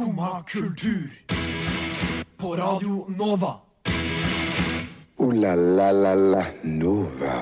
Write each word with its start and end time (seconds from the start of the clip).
Skumma 0.00 0.42
kultur. 0.48 1.10
På 2.36 2.56
Radio 2.56 3.04
Nova. 3.18 3.54
O-la-la-la-la 5.16 6.44
Nova. 6.62 7.34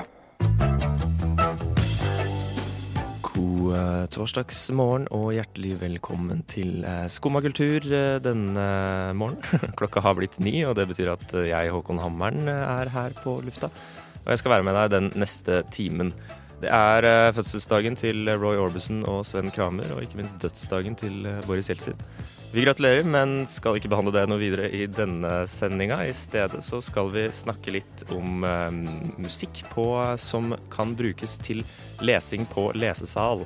God 3.21 3.75
eh, 3.75 4.03
torsdagsmorgen 4.11 5.07
og 5.15 5.29
hjertelig 5.37 5.77
velkommen 5.85 6.41
til 6.51 6.83
eh, 6.83 7.05
Skumma 7.07 7.39
kultur 7.45 7.79
eh, 7.79 8.17
denne 8.19 8.65
morgenen. 9.15 9.71
Klokka 9.79 10.03
har 10.03 10.17
blitt 10.19 10.35
ni, 10.43 10.57
og 10.67 10.75
det 10.75 10.89
betyr 10.91 11.13
at 11.13 11.31
jeg, 11.39 11.71
Håkon 11.71 12.03
Hammeren, 12.03 12.51
er 12.51 12.91
her 12.91 13.15
på 13.23 13.37
lufta. 13.45 13.71
Og 14.25 14.33
jeg 14.33 14.43
skal 14.43 14.57
være 14.57 14.67
med 14.67 14.75
deg 14.81 14.91
den 14.97 15.07
neste 15.15 15.61
timen. 15.71 16.11
Det 16.59 16.67
er 16.75 17.31
fødselsdagen 17.31 17.95
til 17.95 18.27
Roy 18.35 18.59
Orbison 18.59 19.05
og 19.07 19.23
Sven 19.23 19.47
Kramer, 19.47 19.95
og 19.95 20.03
ikke 20.03 20.19
minst 20.19 20.35
dødsdagen 20.43 20.99
til 20.99 21.23
Boris 21.47 21.71
Jeltsin. 21.71 21.95
Vi 22.51 22.63
gratulerer, 22.65 23.03
men 23.05 23.43
skal 23.45 23.75
ikke 23.77 23.91
behandle 23.91 24.09
det 24.15 24.23
noe 24.25 24.41
videre 24.41 24.71
i 24.73 24.87
denne 24.89 25.43
sendinga. 25.45 25.99
I 26.09 26.15
stedet 26.17 26.63
så 26.65 26.79
skal 26.81 27.11
vi 27.13 27.27
snakke 27.29 27.75
litt 27.75 28.01
om 28.09 28.41
eh, 28.41 28.79
musikk 29.21 29.61
på, 29.69 29.85
som 30.17 30.55
kan 30.73 30.95
brukes 30.97 31.37
til 31.45 31.61
lesing 32.01 32.47
på 32.49 32.71
lesesal. 32.73 33.45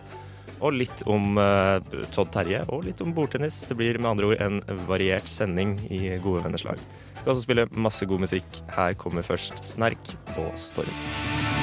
Og 0.63 0.77
litt 0.80 1.04
om 1.04 1.36
eh, 1.36 1.84
Todd 2.16 2.32
Terje, 2.32 2.63
og 2.72 2.88
litt 2.88 3.04
om 3.04 3.12
bordtennis. 3.12 3.66
Det 3.68 3.76
blir 3.76 4.00
med 4.00 4.13
andre 4.13 4.32
ord 4.32 4.46
en 4.46 4.63
variert 4.88 5.27
sending 5.27 5.76
i 5.91 6.05
gode 6.24 6.46
venners 6.48 6.63
lag. 6.63 6.80
Skal 7.20 7.35
også 7.35 7.44
spille 7.44 7.68
masse 7.76 8.08
god 8.08 8.24
musikk. 8.24 8.63
Her 8.72 8.96
kommer 8.96 9.27
først 9.27 9.60
Snerk 9.68 10.16
og 10.38 10.55
Storm. 10.55 11.62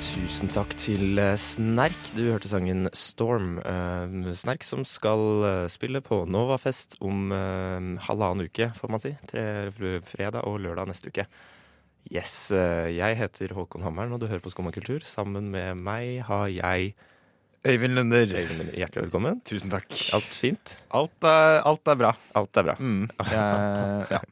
Tusen 0.00 0.48
takk 0.48 0.72
til 0.80 1.18
eh, 1.20 1.34
Snerk. 1.36 1.98
Du 2.16 2.22
hørte 2.30 2.48
sangen 2.48 2.88
Storm. 2.96 3.58
Eh, 3.60 4.30
Snerk 4.38 4.64
som 4.64 4.80
skal 4.88 5.44
eh, 5.44 5.66
spille 5.68 6.00
på 6.00 6.22
Novafest 6.24 6.96
om 7.04 7.28
eh, 7.36 7.90
halvannen 8.06 8.48
uke, 8.48 8.70
får 8.78 8.92
man 8.92 9.02
si. 9.02 9.12
Tre, 9.28 9.44
fredag 10.08 10.46
og 10.48 10.56
lørdag 10.64 10.88
neste 10.88 11.12
uke. 11.12 11.26
Yes, 12.08 12.48
eh, 12.56 12.88
jeg 12.96 13.18
heter 13.20 13.52
Håkon 13.58 13.84
Hammeren, 13.84 14.16
og 14.16 14.22
du 14.22 14.28
hører 14.30 14.40
på 14.40 14.54
Skumma 14.54 14.72
kultur. 14.72 15.04
Sammen 15.04 15.52
med 15.52 15.76
meg 15.76 16.24
har 16.30 16.48
jeg 16.48 16.94
Øyvind 17.68 17.92
Lunder. 17.92 18.24
Øyvind 18.24 18.56
Lunder. 18.56 18.80
Hjertelig 18.80 19.10
velkommen. 19.10 19.44
Tusen 19.44 19.68
takk. 19.68 19.92
Alt 20.16 20.32
fint? 20.32 20.78
Alt 20.96 21.28
er, 21.28 21.60
alt 21.68 21.92
er 21.92 22.00
bra. 22.06 22.16
Alt 22.40 22.56
er 22.56 22.70
bra. 22.70 22.80
Mm. 22.80 23.04
Ja. 23.28 24.24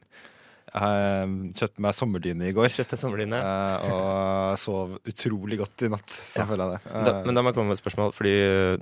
jeg 0.73 1.53
kjøpte 1.59 1.83
meg 1.83 1.95
sommerdyne 1.97 2.47
i 2.49 2.53
går. 2.55 2.69
Kjøpte 2.73 2.97
sommerdyne. 3.01 3.39
uh, 3.41 3.87
Og 3.89 4.59
sov 4.61 4.93
utrolig 5.09 5.57
godt 5.61 5.85
i 5.87 5.89
natt. 5.91 6.09
Så 6.09 6.39
Ja. 6.41 6.45
føler 6.45 6.63
jeg 6.69 6.79
det. 6.85 7.03
Da, 7.09 7.13
men 7.25 7.35
da 7.35 7.41
må 7.41 7.49
jeg 7.51 7.57
komme 7.57 7.71
med 7.73 7.77
et 7.79 7.83
spørsmål, 7.83 8.13
fordi 8.13 8.33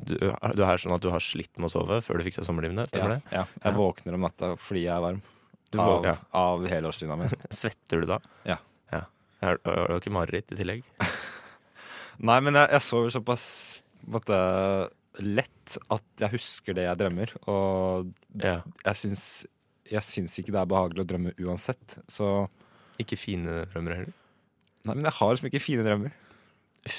du, 0.04 0.16
du 0.58 0.64
er 0.68 0.78
sånn 0.84 0.96
at 0.98 1.02
du 1.06 1.10
har 1.14 1.24
slitt 1.24 1.54
med 1.58 1.70
å 1.70 1.74
sove 1.74 2.02
før 2.06 2.18
du 2.20 2.24
fikk 2.28 2.40
deg 2.42 2.46
sommerdyne, 2.50 2.88
ja, 2.94 3.08
det? 3.14 3.20
ja. 3.32 3.46
Jeg 3.64 3.78
våkner 3.80 4.14
om 4.20 4.26
natta 4.28 4.54
fordi 4.60 4.84
jeg 4.86 4.94
er 4.96 5.02
varm. 5.08 5.22
Du 5.72 5.80
av, 5.84 6.06
ja. 6.08 6.16
av 6.32 6.64
helårsdyna 6.68 7.18
mi. 7.20 7.28
Svetter 7.62 8.02
du 8.04 8.08
da? 8.08 8.20
Ja. 8.48 8.56
ja. 8.94 9.02
Har 9.44 9.60
du 9.64 9.98
ikke 10.00 10.14
mareritt 10.16 10.52
i 10.56 10.60
tillegg? 10.60 10.84
Nei, 12.28 12.40
men 12.42 12.56
jeg, 12.58 12.72
jeg 12.74 12.82
sover 12.86 13.12
såpass 13.14 13.44
måtte, 14.08 14.38
lett 15.22 15.76
at 15.92 16.24
jeg 16.24 16.32
husker 16.38 16.78
det 16.78 16.86
jeg 16.88 17.00
drømmer. 17.02 17.34
Og 17.52 18.12
Ja. 18.42 18.62
jeg 18.86 18.96
syns, 19.02 19.24
jeg 19.92 20.04
syns 20.06 20.38
ikke 20.42 20.54
det 20.56 20.62
er 20.62 20.70
behagelig 20.72 21.04
å 21.04 21.08
drømme 21.10 21.34
uansett. 21.46 21.98
Så 22.12 22.26
Ikke 23.02 23.18
fine 23.20 23.66
drømmer 23.74 23.98
heller? 24.00 24.16
Nei, 24.88 24.96
men 24.96 25.06
jeg 25.10 25.16
har 25.20 25.34
liksom 25.36 25.50
ikke 25.52 25.62
fine 25.64 25.84
drømmer. 25.86 26.16
Det 26.88 26.94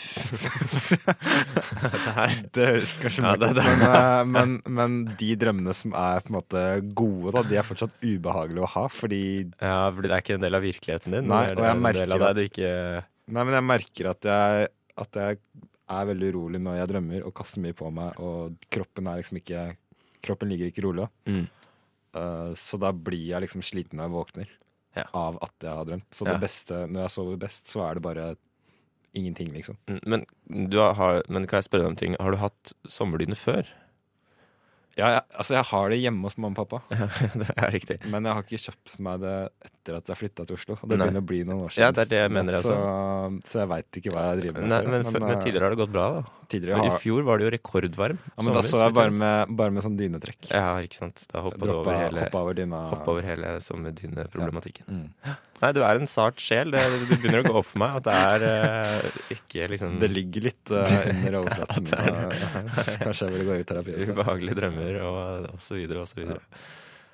her 2.13 2.33
Det 2.55 2.65
høres 2.69 2.91
kanskje 3.01 3.23
mye 3.25 3.39
mørkt 3.41 3.57
ut, 3.57 3.61
men, 3.65 3.83
eh, 3.89 4.25
men, 4.35 4.49
men 4.79 4.97
de 5.21 5.31
drømmene 5.41 5.73
som 5.77 5.95
er 5.97 6.21
på 6.25 6.29
en 6.33 6.37
måte 6.39 6.63
gode, 6.99 7.33
da, 7.37 7.41
de 7.49 7.59
er 7.61 7.67
fortsatt 7.67 7.95
ubehagelige 8.05 8.65
å 8.67 8.71
ha. 8.75 8.85
Fordi 8.93 9.21
Ja, 9.63 9.79
fordi 9.95 10.11
det 10.11 10.17
er 10.19 10.25
ikke 10.25 10.37
en 10.39 10.45
del 10.45 10.59
av 10.59 10.65
virkeligheten 10.67 11.17
din? 11.17 11.29
Nei, 11.31 11.45
og 11.55 11.63
jeg 11.65 11.73
er 11.73 11.83
merker 11.87 12.27
at- 12.29 12.43
ikke 12.45 12.71
Nei, 13.29 13.43
men 13.45 13.55
jeg 13.59 13.67
merker 13.69 14.05
at 14.15 14.23
jeg, 14.29 14.69
at 15.05 15.13
jeg 15.21 15.33
er 15.99 16.07
veldig 16.09 16.29
urolig 16.35 16.61
når 16.65 16.79
jeg 16.83 16.91
drømmer 16.95 17.21
og 17.29 17.33
kaster 17.37 17.61
mye 17.65 17.77
på 17.77 17.87
meg, 17.93 18.11
og 18.25 18.37
kroppen 18.73 19.05
er 19.13 19.21
liksom 19.23 19.41
ikke 19.43 19.61
Kroppen 20.19 20.49
ligger 20.51 20.67
ikke 20.73 20.83
rolig. 20.83 21.05
mm. 21.31 21.45
Eh, 22.19 22.53
så 22.59 22.79
da 22.83 22.91
blir 22.93 23.29
jeg 23.31 23.45
liksom 23.47 23.63
sliten 23.65 23.99
når 24.01 24.09
jeg 24.09 24.17
våkner 24.19 24.49
Ja. 24.97 25.05
av 25.15 25.39
at 25.43 25.53
jeg 25.63 25.71
har 25.71 25.85
drømt. 25.85 26.09
Så 26.11 26.27
Ja. 26.27 26.33
det 26.35 26.41
beste, 26.49 26.75
når 26.91 27.03
jeg 27.07 27.11
sover 27.15 27.39
best, 27.39 27.67
så 27.71 27.85
er 27.89 27.95
det 27.95 28.03
bare 28.03 28.37
ingenting, 29.15 29.53
liksom. 29.55 29.77
Mm, 29.89 30.01
Men, 30.07 30.27
du 30.71 30.79
har, 30.79 31.23
men 31.29 31.47
kan 31.47 31.59
jeg 31.63 31.71
spørre 31.71 31.83
deg 31.85 31.91
om 31.93 31.97
ting? 31.97 32.17
Har 32.21 32.31
du 32.33 32.37
hatt 32.37 32.73
sommerdyne 32.87 33.37
før? 33.37 33.67
Ja, 34.99 35.09
jeg, 35.15 35.23
altså 35.39 35.55
jeg 35.55 35.67
har 35.71 35.93
det 35.93 35.99
hjemme 36.03 36.27
hos 36.27 36.37
mamma 36.43 36.59
og 36.65 36.69
pappa, 36.69 36.99
det 37.41 37.49
er 37.55 37.71
riktig. 37.75 37.99
men 38.11 38.27
jeg 38.27 38.35
har 38.39 38.43
ikke 38.47 38.59
kjøpt 38.65 38.97
meg 39.07 39.21
det 39.23 39.35
etter 39.69 39.99
at 40.01 40.11
jeg 40.11 40.19
flytta 40.21 40.45
til 40.49 40.57
Oslo. 40.59 40.75
Og 40.83 40.91
det 40.91 40.99
Nei. 40.99 41.07
begynner 41.07 41.23
å 41.23 41.29
bli 41.31 41.39
noen 41.49 41.63
år 41.69 41.73
siden. 41.73 41.85
Ja, 41.87 41.93
det 41.97 42.03
er 42.05 42.11
det 42.13 42.19
jeg 42.25 42.33
mener, 42.35 42.59
så, 42.65 42.75
så 43.49 43.63
jeg 43.63 43.71
veit 43.71 44.01
ikke 44.03 44.13
hva 44.13 44.25
jeg 44.33 44.43
driver 44.43 44.65
med. 44.67 44.73
Nei, 44.75 44.81
men, 44.85 45.07
men, 45.07 45.21
men 45.23 45.37
eh, 45.37 45.41
tidligere 45.45 45.69
har 45.69 45.77
det 45.77 45.81
gått 45.81 45.95
bra, 45.95 46.07
da. 46.19 46.23
tidligere 46.53 46.89
I 46.91 46.93
fjor 47.01 47.25
var 47.29 47.41
det 47.41 47.47
jo 47.49 47.53
rekordvarm. 47.55 48.19
ja, 48.27 48.43
men 48.43 48.59
da 48.59 48.65
så 48.67 48.83
jeg 48.83 48.97
bare 48.99 49.15
med, 49.23 49.55
bare 49.63 49.75
med 49.79 49.87
sånn 49.87 49.97
dynetrekk. 50.01 50.51
Ja, 50.51 50.75
ikke 50.85 50.99
sant. 51.01 51.25
Da 51.33 51.45
hoppa 51.47 51.63
du 51.71 51.73
over 51.79 51.95
hele, 52.03 52.27
hoppa 52.27 52.43
over 52.45 52.59
dyna. 52.59 52.83
hoppa 52.93 53.15
over 53.15 53.29
hele 53.31 53.55
sommerdyneproblematikken. 53.65 54.85
Mm. 54.89 55.39
Nei, 55.59 55.71
du 55.75 55.81
er 55.83 55.99
en 55.99 56.07
sart 56.07 56.39
sjel. 56.43 56.71
Det, 56.75 56.83
det 57.09 57.17
begynner 57.19 57.41
å 57.43 57.49
gå 57.49 57.55
opp 57.63 57.67
for 57.67 57.81
meg 57.83 57.97
at 57.99 58.05
det 58.07 58.19
er 58.29 58.45
uh, 58.47 59.23
ikke 59.35 59.67
liksom 59.73 59.97
Det 59.99 60.07
ligger 60.13 60.45
litt 60.47 60.71
uh, 60.71 60.85
under 61.11 61.37
overflaten. 61.41 61.89
Ja, 61.91 62.29
er- 62.29 63.01
kanskje 63.03 63.27
jeg 63.27 63.35
burde 63.35 63.47
gå 63.49 63.57
i 63.57 63.67
terapi. 63.73 63.97
ubehagelige 64.13 64.59
drømmer 64.61 64.88
og, 65.03 65.49
og 65.53 65.63
så 65.63 65.77
videre 65.79 66.05
og 66.05 66.11
så 66.11 66.21
videre. 66.21 66.41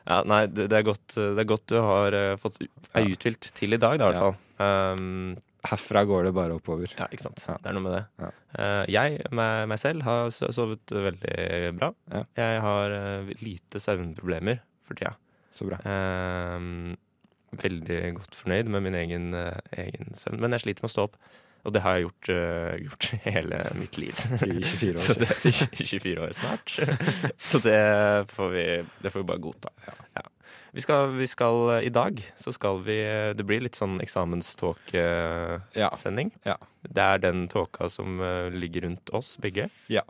Ja, 0.05 0.21
nei, 0.29 0.45
det, 0.53 0.69
er 0.69 0.85
godt, 0.85 1.17
det 1.17 1.41
er 1.41 1.49
godt 1.49 1.65
du 1.73 1.79
har 1.81 2.15
eh, 2.17 2.37
fått 2.41 2.61
er 2.61 3.09
uthvilt 3.09 3.49
til 3.57 3.77
i 3.77 3.81
dag, 3.81 3.97
da, 4.01 4.11
i 4.11 4.13
hvert 4.13 4.41
Ja. 4.61 4.71
Um, 4.95 5.35
Herfra 5.65 6.03
går 6.05 6.27
det 6.27 6.35
bare 6.37 6.59
oppover. 6.59 6.93
ja, 6.93 7.07
ikke 7.09 7.25
sant. 7.25 7.41
Ja. 7.49 7.55
Det 7.57 7.71
er 7.71 7.77
noe 7.79 7.87
med 7.87 7.95
det. 7.97 8.03
Ja. 8.21 8.29
Uh, 8.53 8.83
jeg, 8.93 9.23
meg, 9.33 9.53
meg 9.73 9.81
selv, 9.81 10.05
har 10.05 10.29
sovet 10.29 10.93
veldig 10.93 11.71
bra. 11.79 11.89
Ja. 12.13 12.21
Jeg 12.37 12.61
har 12.67 12.93
uh, 12.93 13.31
lite 13.41 13.81
søvnproblemer 13.81 14.61
for 14.85 15.01
tida. 15.01 15.15
Så 15.57 15.65
bra. 15.71 15.81
Uh, 15.81 16.93
veldig 17.65 18.03
godt 18.19 18.37
fornøyd 18.37 18.69
med 18.77 18.85
min 18.85 18.99
egen, 19.01 19.31
egen 19.33 20.13
søvn. 20.19 20.43
Men 20.43 20.53
jeg 20.53 20.67
sliter 20.67 20.85
med 20.85 20.93
å 20.93 20.95
stå 20.99 21.09
opp. 21.09 21.17
Og 21.65 21.73
det 21.73 21.81
har 21.85 21.93
jeg 21.97 22.03
gjort, 22.05 22.25
uh, 22.29 22.75
gjort 22.85 23.05
hele 23.35 23.57
mitt 23.81 23.95
liv. 24.01 24.17
I 24.45 24.47
24 24.61 24.93
år. 24.93 24.99
Så 25.01 25.13
det 25.17 25.29
er 25.33 25.41
24 25.73 26.21
år 26.27 26.33
snart. 26.37 26.69
Så 27.51 27.57
det 27.65 27.81
får 28.33 28.49
vi, 28.53 28.65
det 29.03 29.11
får 29.15 29.21
vi 29.23 29.29
bare 29.33 29.45
godta. 29.47 29.69
Ja. 30.19 30.25
Vi 30.75 30.81
skal, 30.83 31.13
vi 31.15 31.27
skal, 31.31 31.57
eh, 31.77 31.85
I 31.87 31.91
dag 31.95 32.19
så 32.37 32.51
skal 32.53 32.81
vi 32.83 32.97
eh, 33.07 33.31
Det 33.39 33.45
blir 33.47 33.61
litt 33.63 33.77
sånn 33.79 34.01
eksamenståkesending. 34.03 36.33
Ja. 36.45 36.57
Det 36.83 37.03
er 37.05 37.19
den 37.23 37.47
tåka 37.49 37.87
som 37.89 38.19
ligger 38.53 38.81
rundt 38.89 39.11
oss 39.15 39.37
begge. 39.41 39.69
Ja. 39.93 40.03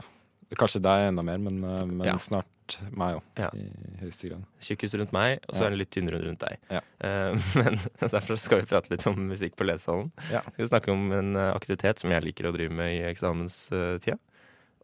Kanskje 0.58 0.80
deg 0.84 1.08
enda 1.10 1.22
mer, 1.26 1.38
men, 1.42 1.60
men 1.60 2.06
Ja. 2.06 2.16
snart 2.18 2.46
meg 2.90 3.16
òg. 3.18 3.22
Ja. 3.40 3.48
I 3.58 3.64
høyeste 4.02 4.28
grad. 4.30 4.44
Tjukkest 4.64 4.96
rundt 5.00 5.12
meg, 5.16 5.38
og 5.48 5.54
så 5.56 5.62
Ja. 5.62 5.66
er 5.66 5.74
den 5.74 5.80
litt 5.82 5.90
tynnere 5.94 6.20
rundt 6.24 6.40
deg. 6.44 6.58
Ja. 6.72 6.80
Uh, 7.04 7.36
men 7.60 7.78
derfor 8.00 8.38
skal 8.40 8.62
vi 8.62 8.68
prate 8.70 8.90
litt 8.94 9.06
om 9.10 9.18
musikk 9.30 9.56
på 9.60 9.66
lesesalen. 9.68 10.10
Ja. 10.32 10.40
Vi 10.54 10.62
skal 10.62 10.72
snakke 10.78 10.92
om 10.94 11.04
en 11.12 11.34
eh, 11.36 11.50
aktivitet 11.54 12.00
som 12.02 12.10
jeg 12.14 12.24
liker 12.24 12.48
å 12.50 12.54
drive 12.56 12.72
med 12.72 12.94
i 12.96 13.02
eksamenstida. 13.10 14.18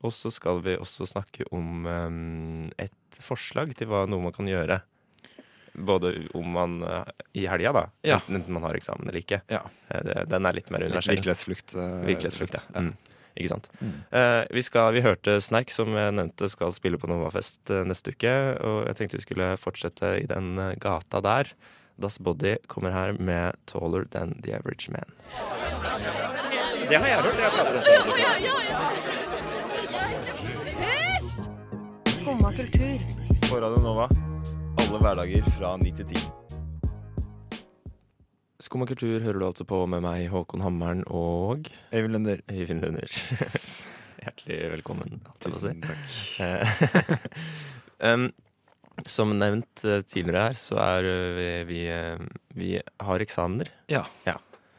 Og 0.02 0.12
så 0.16 0.30
skal 0.32 0.62
vi 0.64 0.78
også 0.80 1.04
snakke 1.10 1.44
om 1.52 1.84
um, 1.84 2.70
et 2.80 3.20
forslag 3.20 3.74
til 3.76 3.90
hva 3.90 4.06
noe 4.08 4.22
man 4.24 4.32
kan 4.32 4.48
gjøre. 4.48 4.78
Både 5.76 6.14
om 6.34 6.48
man 6.56 6.78
uh, 6.82 7.04
i 7.36 7.44
helga, 7.46 7.70
da. 7.76 7.82
Enten 8.16 8.48
man 8.56 8.64
har 8.64 8.74
eksamen 8.78 9.06
eller 9.06 9.20
ikke. 9.20 9.42
Eh, 9.52 10.00
det, 10.08 10.16
den 10.32 10.48
er 10.48 10.56
litt 10.56 10.70
mer 10.72 10.82
Litt 10.82 10.90
universell. 10.96 11.14
virkelighetsflukt. 11.20 11.74
eh, 11.76 11.92
Virkelighetsflukt, 12.08 12.56
ja. 12.58 12.62
ja. 12.74 12.82
Mm. 12.88 12.96
Ikke 13.36 13.52
sant. 13.52 13.68
Mm. 13.80 13.92
Uh, 14.12 14.42
vi, 14.54 14.62
skal, 14.66 14.94
vi 14.96 15.04
hørte 15.04 15.40
Snerk, 15.42 15.70
som 15.74 15.88
jeg 15.96 16.14
nevnte 16.16 16.48
skal 16.50 16.72
spille 16.76 16.98
på 17.00 17.08
Novafest 17.10 17.70
eh, 17.72 17.84
neste 17.88 18.10
uke. 18.14 18.34
Og 18.66 18.86
jeg 18.88 18.96
tenkte 18.98 19.20
vi 19.20 19.26
skulle 19.26 19.56
fortsette 19.60 20.06
i 20.22 20.26
den 20.30 20.58
eh, 20.58 20.76
gata 20.80 21.18
der. 21.24 21.44
Das 22.00 22.18
Body 22.18 22.56
kommer 22.66 22.90
her 22.96 23.12
med 23.20 23.52
'Taller 23.66 24.04
Than 24.10 24.40
The 24.42 24.54
Average 24.56 24.88
Man'. 24.92 25.12
Det 26.88 26.96
har 26.96 27.06
jeg 27.06 27.22
hørt. 27.22 27.38
Jeg 27.38 27.50
prater 27.52 27.74
om 27.76 27.82
det. 27.84 27.84
Skumma 32.16 32.50
kultur. 32.56 32.98
På 33.50 33.56
Radio 33.60 33.80
Nova 33.84 34.08
alle 34.90 34.98
hverdager 34.98 35.50
fra 35.50 35.76
9 35.76 35.92
til 35.96 36.06
10. 36.06 36.39
Skum 38.60 38.82
og 38.84 38.90
kultur 38.90 39.22
hører 39.24 39.40
du 39.40 39.46
altså 39.46 39.64
på 39.64 39.78
med 39.88 40.02
meg, 40.04 40.26
Håkon 40.28 40.60
Hammeren 40.60 41.00
og 41.08 41.70
Øyvind 41.94 42.12
Lunder. 42.12 42.42
Øyvind 42.52 42.82
Lunder. 42.84 43.14
Hjertelig 44.20 44.58
velkommen. 44.74 45.22
Tusen 45.40 45.80
takk. 45.84 46.04
Eh, 48.00 48.14
um, 48.14 48.30
som 49.04 49.32
nevnt 49.36 49.82
eh, 49.84 50.00
tidligere 50.08 50.46
her, 50.46 50.54
så 50.56 50.78
er 50.80 51.08
eh, 51.08 51.34
vi, 51.36 51.56
vi, 51.68 51.80
vi 52.56 52.70
har 52.80 53.24
eksamener. 53.24 53.68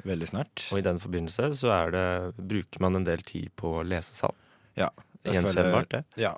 Veldig 0.05 0.29
snart. 0.29 0.63
Og 0.73 0.81
i 0.81 0.85
den 0.85 1.01
forbindelse 1.01 1.51
så 1.57 1.69
er 1.75 1.93
det, 1.93 2.05
bruker 2.37 2.81
man 2.81 2.97
en 2.97 3.05
del 3.05 3.21
tid 3.25 3.49
på 3.61 3.75
lesesal. 3.85 4.33
Ja. 4.77 4.89
Gjenkjennbart, 5.25 5.93
det. 5.93 6.03
Ja. 6.21 6.33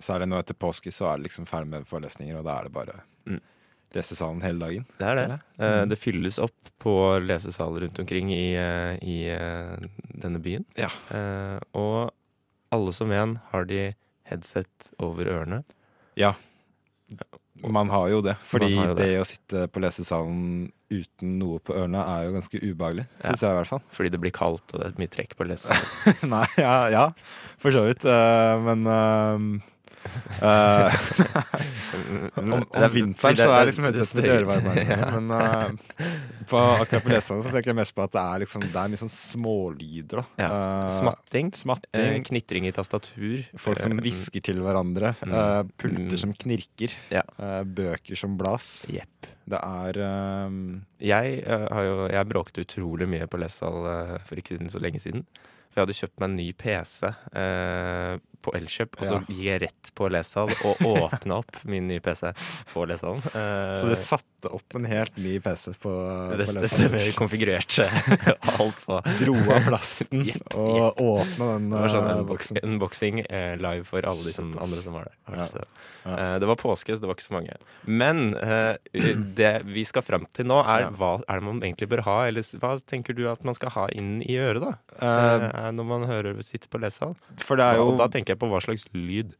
Så 0.00 0.14
er 0.14 0.24
det 0.24 0.30
nå 0.32 0.40
etter 0.40 0.56
påske, 0.56 0.92
så 0.92 1.10
er 1.10 1.20
det 1.20 1.28
liksom 1.28 1.48
ferdig 1.48 1.72
med 1.72 1.88
forelesninger, 1.88 2.40
og 2.40 2.48
da 2.48 2.58
er 2.60 2.68
det 2.68 2.76
bare 2.76 3.00
Mm. 3.28 3.36
Lesesalen 3.96 4.42
hele 4.44 4.62
dagen. 4.64 4.84
Det 4.98 5.06
er 5.10 5.18
det. 5.18 5.38
Mm. 5.60 5.88
Det 5.90 5.98
fylles 5.98 6.38
opp 6.42 6.70
på 6.80 6.94
lesesaler 7.24 7.86
rundt 7.86 7.98
omkring 8.02 8.30
i, 8.32 8.54
eh, 8.56 8.94
i 9.02 9.16
eh, 9.34 9.74
denne 10.22 10.40
byen. 10.42 10.64
Ja. 10.78 10.90
Og 11.76 12.10
alle 12.72 12.92
som 12.96 13.10
en 13.12 13.38
har 13.50 13.66
de 13.68 13.90
headset 14.30 14.92
over 15.02 15.26
ørene. 15.26 15.64
Ja. 16.18 16.34
Man 17.66 17.90
har 17.92 18.08
jo 18.08 18.20
det. 18.24 18.36
Fordi 18.46 18.70
jo 18.72 18.94
det. 18.94 19.04
det. 19.04 19.16
å 19.20 19.26
sitte 19.28 19.66
på 19.68 19.82
lesesalen 19.82 20.70
uten 20.90 21.34
noe 21.38 21.58
på 21.62 21.74
ørene 21.76 22.00
er 22.14 22.24
jo 22.26 22.36
ganske 22.38 22.60
ubehagelig, 22.62 23.04
Ja. 23.20 23.28
syns 23.28 23.42
jeg 23.44 23.50
i 23.52 23.58
hvert 23.58 23.68
fall. 23.68 23.82
Fordi 23.94 24.10
det 24.14 24.20
blir 24.22 24.32
kaldt 24.34 24.72
og 24.74 24.80
det 24.80 24.86
er 24.88 25.02
mye 25.02 25.12
trekk 25.12 25.36
på 25.38 25.46
lesesalen. 25.50 26.30
Nei, 26.34 26.46
ja, 26.58 26.76
ja, 26.94 27.04
for 27.60 27.74
så 27.74 27.84
vidt. 27.90 28.06
men 28.64 29.60
om, 32.40 32.52
om 32.52 32.92
vinteren 32.94 33.36
så 33.38 33.50
er 33.52 33.66
liksom 33.68 33.84
headsetet 33.88 34.24
litt 34.24 34.32
ørevarmende. 34.34 34.96
Men 35.14 35.24
uh, 35.34 35.68
på, 36.50 36.58
akkurat 36.82 37.04
på 37.04 37.12
leserne 37.12 37.44
så 37.44 37.50
tenker 37.52 37.70
jeg 37.72 37.78
mest 37.80 37.94
på 37.96 38.04
at 38.06 38.14
det 38.16 38.22
er, 38.22 38.36
liksom, 38.44 38.60
det 38.72 38.80
er 38.82 38.88
mye 38.92 39.00
sånn 39.02 39.12
smålyder. 39.14 40.16
Da. 40.22 40.26
Ja. 40.40 40.48
Eh, 40.50 40.90
Smatting. 41.00 41.46
Eh, 41.52 41.56
smatting. 41.62 42.24
knitring 42.30 42.62
i 42.70 42.74
tastatur. 42.76 43.38
Folk 43.60 43.78
som 43.82 43.92
Eh, 43.96 44.00
hvisker 44.06 44.40
til 44.50 44.58
hverandre. 44.64 45.08
Uh, 45.22 45.34
eh, 45.34 45.48
Mm. 45.60 45.68
pulter 45.80 46.18
som 46.20 46.32
knirker. 46.34 46.90
Ja. 47.12 47.22
eh, 47.38 47.62
bøker 47.64 48.16
som 48.18 48.36
blas. 48.40 48.66
Yep. 48.90 49.26
Det 49.50 49.58
er 49.60 49.98
eh, 49.98 50.50
Jeg, 51.10 51.26
uh, 51.46 51.66
har 51.74 51.82
jo, 51.86 51.94
jeg 52.12 52.28
bråkte 52.30 52.64
utrolig 52.64 53.06
mye 53.10 53.26
på 53.30 53.38
lesesal 53.40 53.76
eh, 53.90 54.16
for 54.24 54.34
ikke 54.40 54.54
siden, 54.56 54.70
så 54.72 54.78
lenge 54.82 55.00
siden. 55.02 55.22
For 55.70 55.76
jeg 55.80 55.84
hadde 55.86 55.98
kjøpt 56.00 56.18
meg 56.20 56.26
en 56.30 56.38
ny 56.40 56.48
PC 56.58 56.96
eh, 57.38 58.14
på 58.42 58.54
Elkjøp, 58.56 58.96
og 59.00 59.04
så 59.06 59.14
Ja. 59.18 59.20
gikk 59.28 59.44
jeg 59.44 59.60
rett 59.66 59.90
på 59.94 60.08
lesesal 60.12 60.50
og 60.64 60.80
åpna 60.86 61.38
opp 61.42 61.58
min 61.68 61.86
nye 61.90 62.00
PC 62.00 62.30
på 62.72 62.86
lesesalen. 62.88 63.20
Uh, 63.34 63.80
Så 63.82 63.88
du 63.90 63.96
satte 64.00 64.52
opp 64.56 64.74
en 64.78 64.86
helt 64.88 65.16
ny 65.20 65.34
PC 65.44 65.74
på, 65.82 65.90
det, 65.92 66.30
på 66.30 66.36
det 66.38 66.46
lesesalen. 66.46 66.68
stemmer. 66.74 67.10
Konfigurerte 67.18 67.88
alt 68.60 68.80
på. 68.86 69.00
Dro 69.20 69.34
av 69.52 69.66
plasten 69.68 70.24
yep, 70.26 70.54
og 70.56 70.96
åpna 71.04 71.50
den 71.58 71.68
uh, 71.74 71.84
sånn 71.92 72.08
eh, 72.14 72.22
boksen. 72.30 72.60
unboxing 72.64 73.20
uh, 73.26 73.56
live 73.60 73.84
for 73.88 74.06
alle 74.08 74.24
de 74.24 74.32
som, 74.36 74.54
andre 74.58 74.80
som 74.84 74.96
var 74.96 75.10
der. 75.10 75.18
Ja. 75.36 75.48
Ja. 76.04 76.14
Uh, 76.16 76.36
det 76.40 76.48
var 76.48 76.56
påske, 76.56 76.96
så 76.96 77.02
det 77.04 77.10
var 77.10 77.18
ikke 77.18 77.28
så 77.28 77.36
mange. 77.36 77.58
Men 77.84 78.32
det 79.36 79.52
vi 79.68 79.84
skal 79.84 80.02
fram 80.06 80.24
til 80.36 80.46
nå, 80.48 80.60
er 80.64 80.88
hva 80.96 81.12
er 81.28 81.40
det 81.40 81.44
man 81.46 81.60
egentlig 81.60 81.90
bør 81.92 82.02
ha? 82.06 82.16
Eller 82.30 82.46
hva 82.62 82.72
tenker 82.88 83.16
du 83.16 83.26
at 83.30 83.44
man 83.44 83.54
skal 83.56 83.72
ha 83.76 83.86
inn 83.92 84.22
i 84.24 84.38
øret, 84.40 84.64
da? 84.64 85.70
Når 85.76 85.86
man 85.86 86.06
hører 86.08 86.40
sitter 86.46 86.70
på 86.72 86.80
lesesal? 86.80 87.14
for 87.40 87.58
det 87.60 87.64
er 87.66 87.76
jo 87.80 87.92
da 87.98 88.06
tenker 88.12 88.29
jeg 88.34 88.40
på 88.40 88.48
hva 88.50 88.60
slags 88.64 88.86
lyd. 88.96 89.34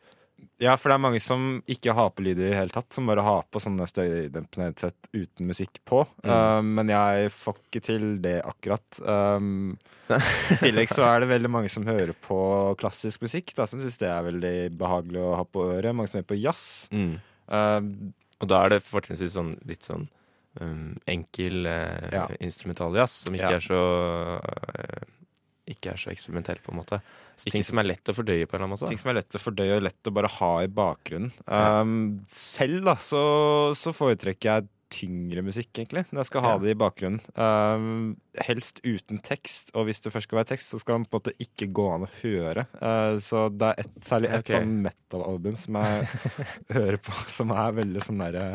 Ja, 0.61 0.73
for 0.81 0.89
det 0.89 0.95
er 0.97 1.03
mange 1.05 1.19
som 1.21 1.59
ikke 1.69 1.93
har 1.93 2.11
på 2.17 2.23
lyd 2.25 2.39
i 2.41 2.47
det 2.49 2.57
hele 2.57 2.73
tatt, 2.73 2.87
som 2.97 3.05
bare 3.11 3.21
har 3.25 3.43
på 3.53 3.61
sånne 3.61 3.85
støydempende 3.89 4.71
headset 4.71 5.09
uten 5.13 5.49
musikk 5.51 5.83
på. 5.89 5.99
Mm. 6.25 6.31
Eh, 6.33 6.61
men 6.79 6.93
jeg 6.93 7.33
får 7.37 7.59
ikke 7.61 7.83
til 7.85 8.07
det 8.25 8.39
akkurat. 8.49 9.01
Um, 9.05 9.75
I 10.09 10.57
tillegg 10.63 10.89
så 10.93 11.05
er 11.11 11.21
det 11.21 11.29
veldig 11.35 11.51
mange 11.53 11.69
som 11.73 11.85
hører 11.89 12.17
på 12.25 12.39
klassisk 12.81 13.21
musikk, 13.27 13.53
da, 13.59 13.67
som 13.69 13.83
syns 13.85 14.01
det 14.01 14.09
er 14.09 14.25
veldig 14.31 14.55
behagelig 14.81 15.21
å 15.27 15.35
ha 15.43 15.45
på 15.45 15.67
øret. 15.75 15.93
Mange 15.97 16.09
som 16.09 16.23
hører 16.23 16.31
på 16.33 16.41
jazz. 16.41 16.89
Eh, 16.95 17.81
Og 18.41 18.49
da 18.49 18.65
er 18.65 18.73
det 18.73 18.81
fortrinnsvis 18.89 19.37
sånn 19.37 19.53
litt 19.69 19.85
sånn 19.85 20.09
um, 20.61 20.97
enkel 21.07 21.67
uh, 21.69 22.09
Ja. 22.17 22.25
instrumental 22.41 22.97
jazz, 22.97 23.27
som 23.27 23.37
ikke 23.37 23.53
Ja. 23.53 23.61
er 23.61 23.67
så 23.69 23.83
ikke 25.69 25.93
er 25.93 26.01
så 26.01 26.13
eksperimentell, 26.13 26.61
på 26.65 26.73
en 26.73 26.81
måte. 26.81 27.01
Så 27.41 27.53
ting 27.53 27.65
som 27.67 27.81
er 27.81 27.91
lett 27.93 28.11
å 28.11 28.17
fordøye 28.17 28.47
på 28.47 28.57
en 28.57 28.59
eller 28.59 28.67
annen 28.67 28.77
måte. 28.77 28.91
Ting 28.91 29.01
som 29.01 29.13
er 29.13 29.21
lett 29.21 29.37
å 29.37 29.41
fordøye 29.41 29.79
og 29.79 29.87
lett 29.87 30.11
å 30.11 30.15
bare 30.17 30.33
ha 30.41 30.51
i 30.65 30.69
bakgrunnen. 30.81 31.33
Um, 31.47 31.95
selv 32.35 32.85
da, 32.89 32.97
så, 33.01 33.23
så 33.79 33.95
foretrekker 33.97 34.51
jeg 34.51 34.69
tyngre 34.91 35.45
musikk, 35.47 35.71
egentlig, 35.79 36.03
når 36.11 36.25
jeg 36.25 36.29
skal 36.33 36.45
ha 36.45 36.53
Ja. 36.57 36.59
det 36.59 36.73
i 36.75 36.79
bakgrunnen. 36.79 37.21
Um, 37.39 38.17
helst 38.43 38.81
uten 38.83 39.21
tekst, 39.23 39.71
og 39.75 39.87
hvis 39.87 40.03
det 40.03 40.13
først 40.13 40.29
skal 40.29 40.41
være 40.41 40.51
tekst, 40.51 40.73
så 40.73 40.81
skal 40.83 40.99
den 40.99 41.07
på 41.07 41.17
en 41.17 41.23
måte 41.23 41.37
ikke 41.39 41.71
gå 41.73 41.87
an 41.95 42.07
å 42.09 42.13
høre. 42.21 42.67
Uh, 42.83 43.19
så 43.23 43.49
det 43.55 43.71
er 43.71 43.85
et, 43.85 43.93
særlig 44.03 44.33
et 44.33 44.43
okay. 44.43 44.59
sånn 44.59 44.83
metal-album 44.83 45.57
som 45.57 45.79
jeg 45.79 46.09
hører 46.77 46.99
på, 46.99 47.15
som 47.31 47.55
er 47.55 47.79
veldig 47.79 48.07
sånn 48.09 48.25
derre 48.27 48.47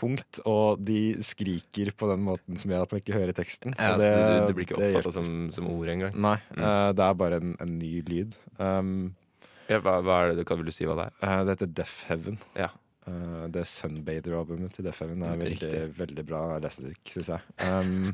tungt, 0.00 0.40
og 0.48 0.80
de 0.88 0.98
skriker 1.22 1.92
på 2.00 2.08
den 2.10 2.24
måten 2.26 2.56
som 2.58 2.72
gjør 2.72 2.88
at 2.88 2.92
man 2.96 3.04
ikke 3.04 3.14
hører 3.20 3.36
teksten. 3.36 3.76
Ja, 3.78 3.94
det, 4.00 4.08
så 4.08 4.18
det, 4.24 4.42
det 4.48 4.56
blir 4.58 4.66
ikke 4.70 4.80
det 4.80 4.90
oppfatta 4.90 5.14
som, 5.20 5.30
som 5.54 5.68
ord 5.70 5.92
engang. 5.92 6.16
Nei, 6.16 6.36
Mm. 6.56 6.64
uh, 6.64 6.90
det 6.96 7.06
er 7.06 7.18
bare 7.20 7.40
en, 7.44 7.54
en 7.60 7.78
ny 7.78 7.94
lyd. 8.08 8.34
Um, 8.58 8.94
Ja, 9.70 9.78
hva, 9.78 10.00
hva 10.02 10.14
er 10.26 10.32
det, 10.34 10.48
kan 10.48 10.58
vil 10.58 10.66
du 10.66 10.74
si 10.74 10.82
hva 10.88 10.96
det 10.98 11.10
er? 11.12 11.18
Uh, 11.22 11.42
det 11.46 11.52
heter 11.60 11.68
Deaf 11.78 11.98
Heaven. 12.08 12.40
Ja. 12.58 12.72
Uh, 13.06 13.44
det 13.54 13.62
Sunbather-albumet 13.70 14.74
til 14.76 14.84
Deaf 14.84 14.98
Heaven 15.00 15.22
er 15.24 15.38
veldig, 15.40 15.78
veldig 15.96 16.24
bra 16.28 16.40
lesmusikk, 16.62 17.00
syns 17.14 17.30
jeg. 17.32 17.40
Um, 17.64 18.10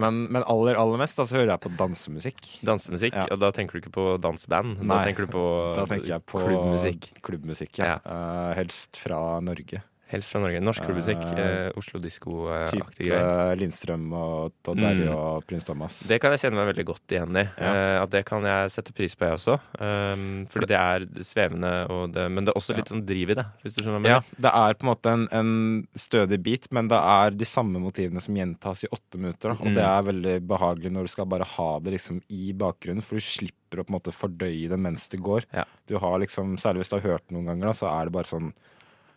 men, 0.00 0.20
men 0.32 0.46
aller, 0.50 0.78
aller 0.80 1.00
mest 1.02 1.18
da, 1.18 1.26
så 1.28 1.36
hører 1.40 1.52
jeg 1.52 1.62
på 1.66 1.72
dansemusikk. 1.78 2.40
Dansemusikk, 2.66 3.16
Ja. 3.18 3.26
og 3.34 3.42
da 3.42 3.50
tenker 3.54 3.76
du 3.76 3.82
ikke 3.82 3.92
på 3.94 4.06
danseband? 4.24 4.78
Da 4.80 4.86
Nei, 4.94 5.00
tenker 5.10 5.26
du 5.26 5.34
på, 5.34 5.44
Da 5.76 5.84
tenker 5.90 6.14
jeg 6.14 6.24
på 6.30 6.44
klubbmusikk? 6.46 7.10
klubbmusikk, 7.26 7.82
ja. 7.82 7.98
Eh, 8.00 8.52
helst 8.60 8.96
fra 9.02 9.20
Norge. 9.44 9.82
Helst 10.14 10.30
fra 10.32 10.40
Norge. 10.44 10.60
Norsk 10.62 10.84
klubbmusikk. 10.86 11.22
Eh, 11.34 11.42
Eh, 11.44 11.70
Oslo 11.76 11.98
disko-aktig 12.00 13.08
greier. 13.08 13.52
Type 13.54 13.58
Lindstrøm 13.60 14.04
og 14.16 14.52
Todd 14.64 14.78
Terje 14.80 15.08
Mm. 15.10 15.14
og 15.16 15.46
Prins 15.46 15.64
Thomas. 15.66 16.00
Det 16.08 16.20
kan 16.22 16.30
jeg 16.32 16.40
kjenne 16.44 16.58
meg 16.60 16.68
veldig 16.74 16.84
godt 16.86 17.06
igjen 17.14 17.36
i. 17.36 17.44
Ja. 17.58 17.72
Eh, 17.74 18.02
at 18.02 18.10
det 18.10 18.24
kan 18.26 18.42
jeg 18.42 18.70
sette 18.70 18.92
pris 18.94 19.14
på, 19.14 19.26
jeg 19.26 19.34
også. 19.38 19.58
Um, 19.80 20.46
fordi 20.50 20.66
det 20.70 20.78
er 20.78 21.06
svevende, 21.22 21.72
og 21.90 22.12
det, 22.14 22.30
men 22.30 22.44
det 22.44 22.54
er 22.54 22.60
også 22.60 22.76
litt 22.76 22.86
sånn 22.88 23.04
driv 23.06 23.30
i 23.30 23.34
det. 23.34 23.46
Hvis 23.62 23.74
du 23.76 23.82
skjønner 23.82 24.00
hva 24.00 24.04
jeg 24.08 24.14
Ja, 24.14 24.20
det 24.40 24.52
er 24.54 24.74
på 24.74 24.84
en 24.86 24.92
måte 24.94 25.12
en, 25.12 25.28
en 25.32 25.88
stødig 25.94 26.42
bit, 26.42 26.68
men 26.72 26.88
det 26.88 26.98
er 26.98 27.30
de 27.30 27.44
samme 27.44 27.78
motivene 27.82 28.20
som 28.22 28.34
gjentas 28.34 28.84
i 28.84 28.88
åtte 28.92 29.18
minutter. 29.18 29.50
Da. 29.50 29.56
Og 29.60 29.66
Mm. 29.66 29.74
det 29.74 29.84
er 29.84 30.02
veldig 30.12 30.46
behagelig 30.46 30.92
når 30.92 31.02
du 31.02 31.08
skal 31.08 31.26
bare 31.26 31.44
ha 31.44 31.78
det 31.80 31.92
liksom 31.92 32.22
i 32.30 32.52
bakgrunnen, 32.52 33.02
for 33.02 33.16
du 33.16 33.20
slipper 33.20 33.80
å 33.80 33.84
på 33.84 33.90
en 33.90 33.98
måte 34.00 34.12
fordøye 34.14 34.68
det 34.68 34.78
mens 34.78 35.08
det 35.08 35.20
går. 35.20 35.44
Ja. 35.52 35.64
Du 35.88 35.98
har 35.98 36.18
liksom, 36.20 36.56
Særlig 36.58 36.84
hvis 36.84 36.90
du 36.90 37.00
har 37.00 37.10
hørt 37.18 37.22
det 37.28 37.34
noen 37.36 37.46
ganger, 37.46 37.66
da, 37.66 37.72
så 37.72 37.88
er 37.90 38.04
det 38.06 38.12
bare 38.12 38.24
sånn 38.30 38.52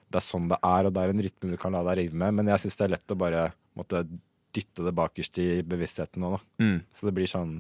Det 0.10 0.20
er 0.22 0.24
sånn 0.24 0.48
det 0.52 0.58
er, 0.64 0.88
og 0.88 0.94
det 0.96 1.02
er 1.04 1.12
en 1.14 1.24
rytme 1.26 1.52
du 1.52 1.58
kan 1.60 1.74
la 1.76 1.82
deg 1.90 1.98
rive 2.00 2.16
med, 2.22 2.34
men 2.40 2.48
jeg 2.54 2.64
syns 2.64 2.78
det 2.80 2.86
er 2.88 2.94
lett 2.96 3.12
å 3.12 3.18
bare 3.20 3.42
måtte 3.78 4.06
dytte 4.56 4.86
det 4.86 4.94
bakerst 4.96 5.38
i 5.44 5.48
bevisstheten 5.68 6.24
nå, 6.24 6.30
da. 6.38 6.40
Mm. 6.64 6.78
Så 6.96 7.06
det 7.10 7.14
blir 7.18 7.28
sånn 7.30 7.58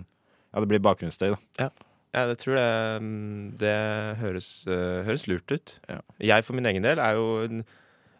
Ja, 0.53 0.61
det 0.63 0.69
blir 0.71 0.79
bakgrunnsstøy, 0.81 1.33
da. 1.35 1.67
Ja, 2.15 2.23
jeg 2.23 2.37
tror 2.41 2.55
det, 2.55 2.69
mm, 3.03 3.41
det 3.59 3.73
høres, 4.21 4.47
uh, 4.71 5.03
høres 5.05 5.27
lurt 5.27 5.51
ut. 5.51 5.73
Ja. 5.91 5.99
Jeg 6.23 6.45
for 6.47 6.55
min 6.57 6.65
egen 6.71 6.81
del 6.87 6.97
er 7.03 7.17
jo 7.19 7.25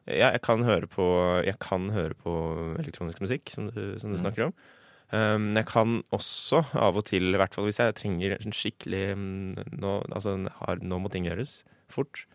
ja, 0.07 0.29
jeg, 0.31 0.41
kan 0.45 0.61
høre 0.63 0.87
på, 0.91 1.05
jeg 1.47 1.57
kan 1.63 1.89
høre 1.95 2.15
på 2.15 2.33
elektronisk 2.79 3.19
musikk, 3.23 3.49
som 3.51 3.71
du, 3.71 3.97
som 3.99 4.11
du 4.11 4.17
Mm. 4.19 4.23
snakker 4.25 4.45
om. 4.49 4.53
Um, 5.11 5.53
jeg 5.55 5.65
kan 5.71 6.03
også 6.11 6.65
av 6.75 6.97
og 6.99 7.05
til, 7.07 7.31
i 7.33 7.37
hvert 7.39 7.55
fall 7.55 7.63
hvis 7.67 7.79
jeg 7.79 7.95
trenger 7.95 8.35
en 8.37 8.51
skikkelig 8.55 9.15
mm, 9.15 9.79
nå, 9.79 9.93
altså, 10.11 10.35
har, 10.59 10.79
nå 10.83 10.99
må 10.99 11.09
ting 11.11 11.23
gjøres 11.27 11.61
fort, 11.87 12.25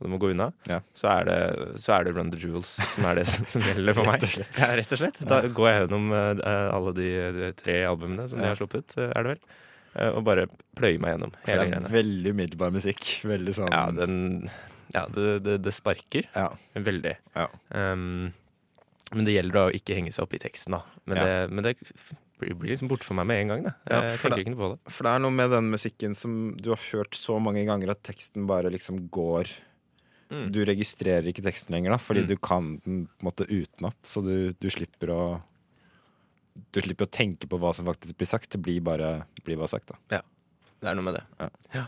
og 0.00 0.06
du 0.06 0.10
må 0.14 0.18
gå 0.22 0.30
unna, 0.32 0.46
Ja. 0.66 0.78
så, 0.96 1.10
er 1.12 1.26
det, 1.28 1.38
så 1.84 1.92
er 1.98 2.06
det 2.08 2.14
Run 2.16 2.30
the 2.32 2.38
Jewels 2.40 2.70
som 2.94 3.04
er 3.10 3.20
det 3.20 3.26
som, 3.28 3.44
som 3.52 3.60
gjelder 3.68 3.96
for 3.98 4.08
meg. 4.08 4.22
Rett 4.24 4.30
og 4.30 4.32
slett. 4.38 4.60
Ja, 4.62 4.68
rett 4.80 4.94
og 4.96 5.00
slett. 5.02 5.20
Da 5.28 5.40
går 5.60 5.68
jeg 5.70 5.82
gjennom 5.84 6.06
uh, 6.16 6.54
alle 6.72 6.94
de, 6.96 7.08
de 7.36 7.50
tre 7.60 7.76
albumene 7.90 8.24
som 8.32 8.40
de 8.40 8.48
har 8.48 8.56
sluppet, 8.58 8.96
uh, 8.96 9.10
er 9.12 9.26
det 9.28 9.34
vel. 9.36 9.42
Uh, 9.90 10.08
og 10.14 10.24
bare 10.24 10.46
pløyer 10.78 11.00
meg 11.02 11.16
gjennom 11.16 11.32
For 11.42 11.52
hele 11.52 11.68
det 11.68 11.78
er 11.82 11.94
veldig 11.98 12.32
umiddelbar 12.36 12.72
musikk. 12.74 13.04
Veldig 13.28 13.54
sånn 13.60 13.72
Ja, 13.74 13.84
den, 13.92 14.16
ja 14.94 15.04
det, 15.12 15.28
det, 15.44 15.58
det 15.66 15.72
sparker 15.76 16.28
ja. 16.32 16.48
veldig. 16.78 17.16
Ja. 17.36 17.48
Um, 17.76 18.30
men 19.12 19.26
det 19.26 19.34
gjelder 19.34 19.56
da 19.56 19.62
å 19.68 19.72
ikke 19.74 19.96
henge 19.98 20.12
seg 20.14 20.22
opp 20.24 20.34
i 20.38 20.42
teksten, 20.42 20.76
da. 20.78 20.84
Men, 21.10 21.18
Ja. 21.18 21.24
det, 21.26 21.38
men 21.50 21.66
det 21.66 21.72
blir, 22.38 22.54
blir 22.54 22.70
liksom 22.70 22.88
borte 22.88 23.02
for 23.04 23.18
meg 23.18 23.26
med 23.26 23.40
en 23.42 23.50
gang. 23.50 23.64
Da. 23.66 23.72
Ja, 23.90 23.98
jeg 24.06 24.20
for 24.22 24.30
tenker 24.30 24.44
ikke 24.46 24.52
noe 24.54 24.60
på 24.62 24.68
det. 24.70 24.92
For 24.94 25.08
det 25.08 25.14
er 25.16 25.24
noe 25.26 25.34
med 25.34 25.50
den 25.52 25.72
musikken 25.74 26.14
som 26.16 26.36
du 26.56 26.70
har 26.70 26.84
hørt 26.92 27.18
så 27.18 27.40
mange 27.42 27.64
ganger 27.68 27.90
at 27.92 28.04
teksten 28.06 28.46
bare 28.48 28.70
liksom 28.72 29.08
går 29.12 29.50
Mm. 30.30 30.50
Du 30.54 30.60
registrerer 30.64 31.26
ikke 31.26 31.42
teksten 31.42 31.74
lenger, 31.74 31.90
da, 31.90 31.96
fordi 31.98 32.20
Mm. 32.22 32.28
du 32.28 32.36
kan 32.36 32.66
den 32.84 33.06
på 33.06 33.20
en 33.24 33.26
måte 33.30 33.46
utenat. 33.50 33.96
Så 34.06 34.22
du, 34.22 34.52
du 34.52 34.68
slipper 34.70 35.08
å 35.10 35.42
Du 36.72 36.80
slipper 36.82 37.06
å 37.06 37.10
tenke 37.10 37.46
på 37.48 37.58
hva 37.58 37.72
som 37.74 37.86
faktisk 37.86 38.16
blir 38.18 38.26
sagt. 38.26 38.50
Det 38.50 38.58
blir 38.60 38.80
bare, 38.82 39.24
blir 39.44 39.56
bare 39.56 39.68
sagt, 39.70 39.86
da. 40.10 40.20
Det 40.80 40.88
er 40.90 40.94
noe 40.94 41.04
med 41.04 41.14
det. 41.14 41.50
Ja. 41.74 41.86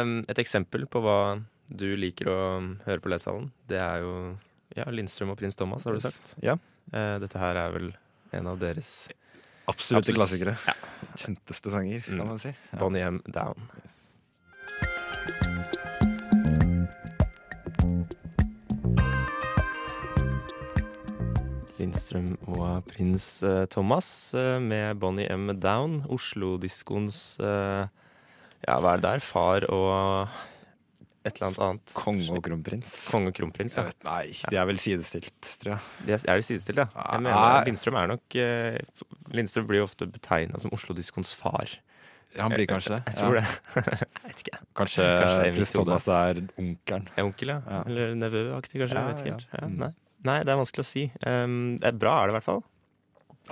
Um, 0.00 0.22
et 0.28 0.38
eksempel 0.38 0.86
på 0.86 1.02
hva 1.02 1.42
du 1.68 1.96
liker 1.96 2.26
å 2.30 2.38
høre 2.86 3.00
på 3.02 3.08
lesesalen, 3.10 3.50
det 3.68 3.78
er 3.80 4.00
jo 4.04 4.38
ja, 4.76 4.84
Lindstrøm 4.90 5.30
og 5.34 5.38
Prins 5.38 5.56
Thomas, 5.56 5.84
har 5.84 5.92
du 5.92 6.00
sagt. 6.00 6.34
Ja. 6.42 6.54
Uh, 6.94 7.18
dette 7.18 7.38
her 7.38 7.56
er 7.56 7.72
vel 7.72 7.92
en 8.32 8.46
av 8.46 8.58
deres 8.62 9.08
Absolutte 9.66 10.12
Absolutt. 10.12 10.18
klassikere. 10.18 10.56
Ja. 10.66 10.74
Kjenteste 11.16 11.70
sanger, 11.70 12.00
kan 12.04 12.18
Mm. 12.20 12.26
man 12.26 12.38
si. 12.38 12.54
Ja. 12.72 12.78
Bonnie 12.78 13.00
M. 13.02 13.22
Down. 13.26 13.68
Lindstrøm 21.94 22.32
og 22.50 22.88
prins 22.90 23.26
eh, 23.46 23.68
Thomas 23.70 24.08
eh, 24.34 24.56
med 24.58 24.98
Bonnie 24.98 25.28
M. 25.30 25.52
Down. 25.62 26.00
Oslo-diskoens 26.10 27.38
eh, 27.38 27.86
Ja, 28.64 28.80
hva 28.82 28.96
er 28.96 28.98
det 28.98 29.06
der? 29.06 29.22
Far 29.22 29.66
og 29.70 30.26
et 31.24 31.38
eller 31.38 31.46
annet 31.52 31.62
annet. 31.62 31.94
Konge 31.94 32.26
og 32.34 32.42
kronprins. 32.44 32.96
Konge 33.14 33.30
og 33.30 33.38
kronprins, 33.38 33.78
ja. 33.78 33.86
Vet, 33.86 34.00
nei, 34.08 34.26
de 34.50 34.58
er 34.58 34.66
vel 34.68 34.82
sidestilt, 34.82 35.38
tror 35.62 35.76
jeg. 35.76 35.86
De 36.08 36.16
er, 36.16 36.26
er 36.34 36.42
de 36.42 36.48
sidestilt, 36.50 36.82
ja? 36.82 36.90
Jeg 36.98 37.24
mener, 37.28 37.62
Lindstrøm 37.70 38.02
er 38.02 38.10
nok 38.16 38.38
Lindstrøm 39.38 39.70
blir 39.70 39.84
jo 39.84 39.86
ofte 39.86 40.10
betegna 40.10 40.58
som 40.60 40.74
Oslo-diskoens 40.74 41.30
far. 41.38 41.78
Han 42.40 42.50
blir 42.50 42.66
kanskje 42.66 42.96
det. 42.96 43.02
Jeg 43.12 43.20
tror 43.22 43.38
ja. 43.38 43.44
det. 43.46 43.84
jeg 44.02 44.32
vet 44.32 44.48
ikke. 44.48 44.64
Kanskje, 44.82 45.06
Kanskje 45.06 45.52
prins. 45.54 45.76
Thomas 45.78 46.08
er 46.10 46.46
onkelen. 46.58 47.12
Er 47.14 47.28
onkel, 47.28 47.54
ja? 47.54 47.60
Ja. 47.70 47.84
Eller 47.86 48.16
nevøaktig, 48.18 48.82
kanskje? 48.82 48.96
Ja, 48.98 49.04
jeg 49.04 49.12
vet 49.12 49.22
ikke 49.22 49.36
ja. 49.38 49.60
Ja, 49.62 49.76
nei. 49.84 49.94
Nei, 50.24 50.38
det 50.44 50.52
er 50.54 50.60
vanskelig 50.60 50.84
å 50.84 50.88
si. 50.88 51.04
Um, 51.26 51.76
det 51.80 51.90
er 51.92 51.98
bra 52.00 52.14
er 52.22 52.28
det 52.30 52.34
i 52.34 52.38
hvert 52.38 52.46
fall. 52.48 52.62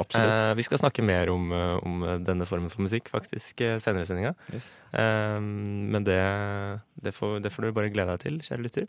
Absolutt. 0.00 0.30
Uh, 0.32 0.54
vi 0.56 0.64
skal 0.64 0.80
snakke 0.80 1.02
mer 1.04 1.28
om, 1.28 1.50
eh, 1.52 1.74
om 1.84 1.98
denne 2.24 2.46
formen 2.48 2.70
for 2.72 2.80
musikk 2.80 3.10
faktisk 3.12 3.60
eh, 3.60 3.74
senere 3.82 4.06
i 4.06 4.08
sendinga. 4.08 4.30
Yes. 4.54 4.70
Um, 4.96 5.90
men 5.92 6.06
det, 6.06 6.16
det, 7.04 7.12
får, 7.12 7.42
det 7.44 7.52
får 7.52 7.66
du 7.66 7.72
bare 7.76 7.90
glede 7.92 8.14
deg 8.14 8.22
til, 8.24 8.38
kjære 8.46 8.64
lytter. 8.64 8.86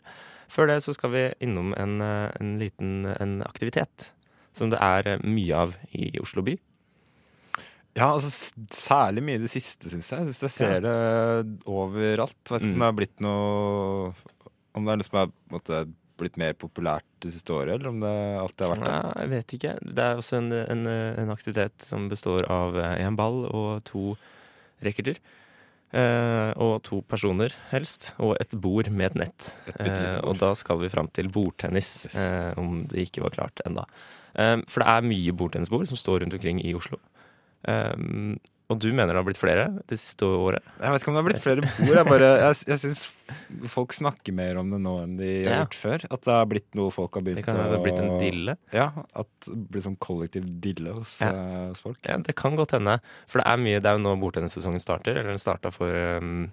Før 0.48 0.70
det 0.72 0.78
så 0.84 0.94
skal 0.96 1.12
vi 1.12 1.24
innom 1.44 1.74
en, 1.76 1.98
eh, 2.00 2.30
en 2.40 2.54
liten 2.60 3.04
en 3.18 3.34
aktivitet 3.44 4.12
som 4.56 4.70
det 4.72 4.78
er 4.80 5.10
eh, 5.18 5.26
mye 5.28 5.60
av 5.66 5.74
i 5.92 6.08
Oslo 6.24 6.40
by. 6.46 6.56
Ja, 7.94 8.08
altså 8.10 8.32
særlig 8.74 9.22
mye 9.22 9.36
i 9.38 9.42
det 9.44 9.52
siste, 9.52 9.86
syns 9.92 10.08
jeg. 10.10 10.24
Jeg, 10.30 10.38
jeg 10.40 10.50
ser 10.56 10.80
det 10.82 10.94
overalt. 11.70 12.40
Vet 12.48 12.64
ikke 12.64 12.72
Mm. 12.72 12.74
om 12.74 12.80
det 12.80 12.88
har 12.88 12.96
blitt 12.98 13.20
noe 13.22 14.14
Om 14.74 14.88
det 14.88 14.94
er 14.96 14.98
noe 14.98 15.06
som 15.06 15.92
blitt 16.20 16.36
mer 16.40 16.52
populært 16.54 17.04
det 17.24 17.32
siste 17.34 17.52
året, 17.56 17.74
eller 17.76 17.88
om 17.90 18.00
det 18.04 18.12
alltid 18.40 18.66
har 18.66 18.74
vært 18.74 18.84
det. 18.84 18.92
Ja, 18.94 19.12
jeg 19.22 19.30
vet 19.32 19.54
ikke. 19.58 19.72
Det 19.94 20.04
er 20.04 20.20
også 20.20 20.36
en, 20.38 20.52
en, 20.52 20.86
en 21.24 21.32
aktivitet 21.34 21.86
som 21.88 22.08
består 22.12 22.46
av 22.52 22.76
én 22.78 23.06
en 23.08 23.16
ball 23.18 23.44
og 23.50 23.82
to 23.88 24.12
racketer. 24.84 25.18
Eh, 25.94 26.50
og 26.58 26.80
to 26.82 26.98
personer, 27.06 27.52
helst. 27.70 28.12
Og 28.18 28.34
et 28.42 28.54
bord 28.58 28.88
med 28.90 29.12
et 29.12 29.20
nett. 29.24 29.52
Et 29.76 29.78
Eh, 29.84 30.16
og 30.26 30.38
da 30.40 30.50
skal 30.58 30.80
vi 30.80 30.88
fram 30.90 31.06
til 31.14 31.28
bordtennis, 31.30 32.06
Yes. 32.08 32.16
eh, 32.18 32.52
om 32.58 32.82
det 32.90 33.06
ikke 33.08 33.22
var 33.22 33.30
klart 33.36 33.60
enda. 33.66 33.84
Eh, 34.34 34.56
for 34.66 34.82
det 34.82 34.88
er 34.90 35.06
mye 35.06 35.32
bordtennisbord 35.38 35.86
som 35.86 35.96
står 36.00 36.24
rundt 36.24 36.34
omkring 36.34 36.58
i 36.64 36.74
Oslo. 36.74 36.98
Eh, 37.66 37.94
og 38.72 38.78
du 38.80 38.86
mener 38.96 39.12
det 39.12 39.20
har 39.20 39.26
blitt 39.26 39.38
flere 39.40 39.66
det 39.90 39.98
siste 40.00 40.24
året? 40.24 40.64
Jeg 40.80 40.90
vet 40.94 41.02
ikke 41.02 41.10
om 41.12 41.16
det 41.16 41.20
har 41.22 41.26
blitt 41.28 41.42
flere 41.44 41.64
bord. 41.66 41.96
Jeg, 41.98 42.06
bare, 42.08 42.28
jeg, 42.40 42.56
jeg 42.70 42.80
syns 42.80 43.02
folk 43.70 43.92
snakker 43.92 44.32
mer 44.36 44.56
om 44.62 44.70
det 44.72 44.80
nå 44.80 44.94
enn 45.02 45.16
de 45.18 45.28
har 45.44 45.50
Ja. 45.52 45.58
gjort 45.64 45.76
før. 45.76 46.06
At 46.10 46.24
det 46.24 46.32
har 46.32 46.46
blitt 46.48 46.68
noe 46.78 46.90
folk 46.94 47.14
har 47.18 47.22
Det 47.26 47.34
begynt 47.34 47.46
Det 47.50 47.66
har 47.74 47.84
blitt 47.84 48.00
en 48.00 48.18
dille. 48.22 48.56
Ja, 48.72 48.86
at 49.14 49.28
det 49.50 49.68
blir 49.74 49.84
sånn 49.84 49.98
kollektiv 50.00 50.48
dille 50.64 50.94
hos, 50.96 51.18
Ja. 51.20 51.28
eh, 51.34 51.68
hos 51.74 51.80
folk. 51.84 51.98
Ja, 52.08 52.16
det 52.16 52.34
kan 52.40 52.56
godt 52.56 52.72
hende. 52.78 53.00
For 53.26 53.40
det 53.40 53.46
er 53.52 53.56
mye, 53.60 53.80
det 53.80 53.86
er 53.92 53.98
jo 53.98 54.04
nå 54.06 54.16
bordtennissesongen 54.20 54.80
starter. 54.80 55.12
Eller 55.18 55.34
den 55.34 55.42
starta 55.42 55.70
for 55.74 55.92
um, 56.18 56.52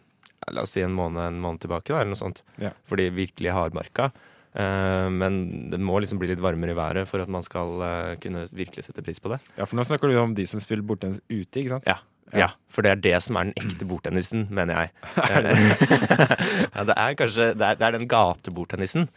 la 0.51 0.61
oss 0.67 0.71
si 0.75 0.81
en 0.81 0.91
måned, 0.97 1.21
en 1.21 1.39
måned 1.39 1.61
tilbake, 1.63 1.93
da, 1.93 2.01
eller 2.01 2.11
noe 2.15 2.19
sånt. 2.19 2.41
Ja. 2.59 2.71
For 2.83 2.97
de 2.97 3.09
virkelig 3.09 3.51
hardmarka. 3.55 4.11
Eh, 4.11 4.30
men 4.53 5.70
det 5.72 5.79
må 5.79 6.00
liksom 6.03 6.20
bli 6.20 6.27
litt 6.34 6.41
varmere 6.43 6.74
i 6.74 6.77
været 6.77 7.08
for 7.08 7.24
at 7.24 7.29
man 7.31 7.43
skal 7.46 7.81
eh, 7.88 8.15
kunne 8.20 8.46
virkelig 8.51 8.84
sette 8.89 9.03
pris 9.05 9.22
på 9.24 9.31
det. 9.31 9.38
Ja, 9.58 9.63
for 9.65 9.79
nå 9.79 9.86
snakker 9.88 10.12
du 10.12 10.17
om 10.20 10.34
de 10.36 10.43
som 10.50 10.60
spiller 10.60 10.84
bordtennis 10.84 11.22
ute, 11.31 11.62
ikke 11.62 11.77
sant? 11.77 11.88
Ja. 11.88 12.01
Ja. 12.31 12.48
For 12.72 12.84
det 12.86 12.91
er 12.93 13.00
det 13.03 13.17
som 13.24 13.36
er 13.36 13.50
den 13.50 13.58
ekte 13.60 13.88
bordtennisen, 13.88 14.46
mener 14.55 14.86
jeg. 14.86 14.91
ja, 16.75 16.84
det 16.88 16.96
er 16.96 17.15
kanskje 17.20 17.48
det 17.60 17.65
er, 17.67 17.79
det 17.79 17.88
er 17.88 17.98
den 17.98 18.08
gatebordtennisen. 18.12 19.08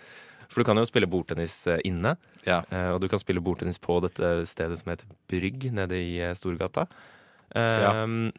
For 0.50 0.62
du 0.62 0.68
kan 0.68 0.78
jo 0.78 0.86
spille 0.86 1.08
bordtennis 1.10 1.56
eh, 1.70 1.80
inne. 1.86 2.14
Ja. 2.46 2.60
Eh, 2.70 2.90
og 2.94 3.00
du 3.02 3.08
kan 3.10 3.22
spille 3.22 3.42
bordtennis 3.42 3.80
på 3.82 3.98
dette 4.04 4.36
stedet 4.50 4.78
som 4.80 4.92
heter 4.92 5.10
Brygg, 5.30 5.68
nede 5.74 5.98
i 5.98 6.16
eh, 6.22 6.34
Storgata. 6.38 6.86
Eh, 7.54 7.82
Ja. 7.84 7.92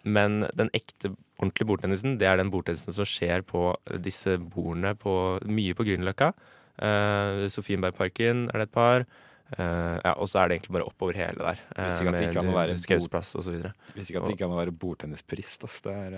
Men 0.03 0.41
den 0.55 0.69
ekte, 0.75 1.13
ordentlige 1.39 1.67
bordtennisen, 1.69 2.17
det 2.19 2.27
er 2.27 2.39
den 2.39 2.51
bordtennisen 2.51 2.95
som 2.95 3.07
skjer 3.07 3.43
på 3.47 3.69
disse 4.03 4.37
bordene 4.39 4.91
på, 4.99 5.15
mye 5.47 5.75
på 5.75 5.87
Grünerløkka. 5.87 6.33
Uh, 6.75 7.45
Sofienbergparken 7.51 8.49
er 8.51 8.61
det 8.61 8.67
et 8.69 8.75
par. 8.75 9.05
Uh, 9.53 10.01
ja, 10.01 10.15
og 10.17 10.25
så 10.27 10.39
er 10.41 10.49
det 10.49 10.55
egentlig 10.57 10.73
bare 10.73 10.87
oppover 10.89 11.13
hele 11.19 11.37
der. 11.37 11.59
Uh, 11.77 11.85
Visste 11.85 12.01
ikke 12.01 12.11
at 12.11 12.17
det 12.17 12.25
ikke 12.25 12.39
kan 12.39 12.55
være. 12.55 12.73
Visste 12.73 12.93
ikke 12.95 14.19
at 14.19 14.25
det 14.25 14.33
ikke 14.33 14.41
kan 14.41 14.55
være 14.57 14.73
bordtennispurist. 14.73 15.67
ass. 15.67 15.77
Det 15.85 15.93
er, 15.93 16.09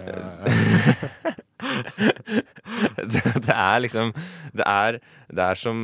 det, 3.11 3.21
det 3.43 3.55
er 3.55 3.79
liksom 3.83 4.13
Det 4.53 4.65
er, 4.65 4.99
det 5.33 5.43
er 5.43 5.57
som 5.57 5.77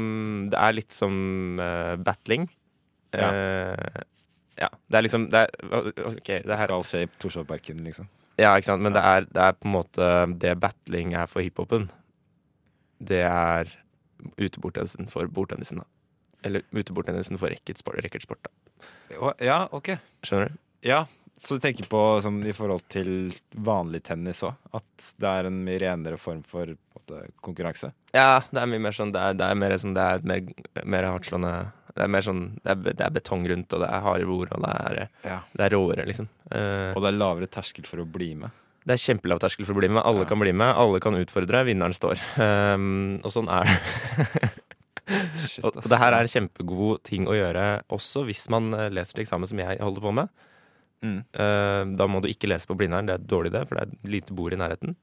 Det 0.51 0.59
er 0.59 0.75
litt 0.77 0.95
som 0.95 1.13
uh, 1.59 1.95
battling. 1.99 2.47
Ja. 3.13 3.29
Ja. 4.57 4.69
Det 4.89 4.97
er 4.97 5.03
liksom 5.05 5.27
det 5.29 5.43
er, 5.43 5.49
OK, 6.09 6.29
det 6.45 6.57
her 6.57 6.69
skal 6.69 6.85
skje 6.87 7.05
i 7.05 7.11
Torshovparken, 7.21 7.83
liksom. 7.85 8.07
Ja, 8.39 8.55
ikke 8.57 8.71
sant. 8.71 8.81
Men 8.81 8.95
det 8.95 9.03
er, 9.05 9.27
det 9.29 9.41
er 9.43 9.53
på 9.57 9.67
en 9.67 9.75
måte 9.75 10.09
det 10.41 10.55
battling 10.61 11.13
er 11.17 11.29
for 11.29 11.45
hiphopen. 11.45 11.91
Det 13.03 13.21
er 13.27 13.69
utebordtennisen 14.37 15.09
for 15.11 15.27
bordtennisen, 15.27 15.81
da. 15.83 15.85
Eller 16.43 16.63
utebordtennisen 16.75 17.39
for 17.39 17.49
racketsport. 17.49 18.47
Ja, 19.39 19.67
ok. 19.71 19.93
Skjønner 20.25 20.49
du? 20.51 20.57
Ja, 20.83 21.05
så 21.39 21.55
du 21.57 21.63
tenker 21.63 21.87
på 21.89 21.99
sånn 22.23 22.41
i 22.45 22.53
forhold 22.55 22.83
til 22.91 23.33
vanlig 23.55 24.03
tennis 24.07 24.43
òg? 24.45 24.57
At 24.75 25.13
det 25.19 25.29
er 25.29 25.47
en 25.49 25.61
mye 25.65 25.79
renere 25.81 26.19
form 26.21 26.43
for 26.47 26.73
på 26.73 26.99
måte, 26.99 27.21
konkurranse? 27.43 27.91
Ja, 28.15 28.41
det 28.51 28.61
er 28.61 28.69
mye 28.69 28.83
mer 28.83 28.95
sånn 28.95 29.11
Det 29.15 29.19
er, 29.19 29.33
det 29.39 29.47
er 29.49 29.57
mer 29.59 29.73
sånn 29.81 29.95
Det 29.97 30.03
er 30.03 30.21
mer, 30.29 30.43
mer 30.85 31.07
hardtslående 31.09 31.53
Det 31.95 32.03
er 32.05 32.11
mer 32.13 32.25
sånn 32.27 32.43
det 32.61 32.71
er, 32.71 32.83
det 32.93 33.05
er 33.07 33.15
betong 33.17 33.47
rundt, 33.49 33.73
og 33.75 33.81
det 33.83 33.89
er 33.89 34.05
harde 34.05 34.27
bord, 34.29 34.53
og 34.55 34.63
det 34.63 34.73
er, 34.73 35.01
Ja. 35.25 35.39
det 35.53 35.65
er 35.65 35.75
råere, 35.75 36.05
liksom. 36.09 36.29
Uh, 36.49 36.91
Og 36.95 37.01
det 37.03 37.09
er 37.11 37.17
lavere 37.17 37.49
terskel 37.51 37.85
for 37.89 38.03
å 38.03 38.07
bli 38.09 38.33
med. 38.39 38.51
Det 38.83 38.95
er 38.95 39.01
kjempelav 39.01 39.39
terskel 39.39 39.67
for 39.67 39.75
å 39.75 39.79
bli 39.79 39.89
med. 39.91 40.03
Alle 40.03 40.25
Ja. 40.25 40.29
kan 40.29 40.39
bli 40.41 40.51
med, 40.51 40.75
alle 40.75 40.99
kan 40.99 41.15
utfordre. 41.15 41.63
Vinneren 41.67 41.95
står. 41.95 42.19
Um, 42.37 43.19
og 43.23 43.31
sånn 43.31 43.47
er 43.51 43.69
det. 43.69 44.49
Shit, 45.43 45.65
og 45.67 45.83
det 45.83 45.99
her 45.99 46.15
er 46.15 46.23
en 46.23 46.31
kjempegod 46.31 47.01
ting 47.03 47.25
å 47.27 47.35
gjøre 47.35 47.83
også 47.91 48.21
hvis 48.23 48.45
man 48.53 48.69
eh, 48.77 48.89
leser 48.93 49.17
til 49.17 49.25
eksamen, 49.25 49.49
som 49.51 49.59
jeg 49.59 49.81
holder 49.83 50.03
på 50.05 50.13
med. 50.15 50.29
Mm. 51.03 51.17
Uh, 51.35 51.83
da 51.99 52.07
må 52.07 52.21
du 52.23 52.29
ikke 52.31 52.47
lese 52.47 52.69
på 52.69 52.77
Blindern, 52.79 53.09
det 53.09 53.17
er 53.17 53.25
dårlig 53.27 53.51
idé, 53.51 53.65
for 53.67 53.75
det 53.75 53.83
er 53.83 54.13
lite 54.13 54.35
bord 54.37 54.55
i 54.55 54.59
nærheten. 54.61 54.95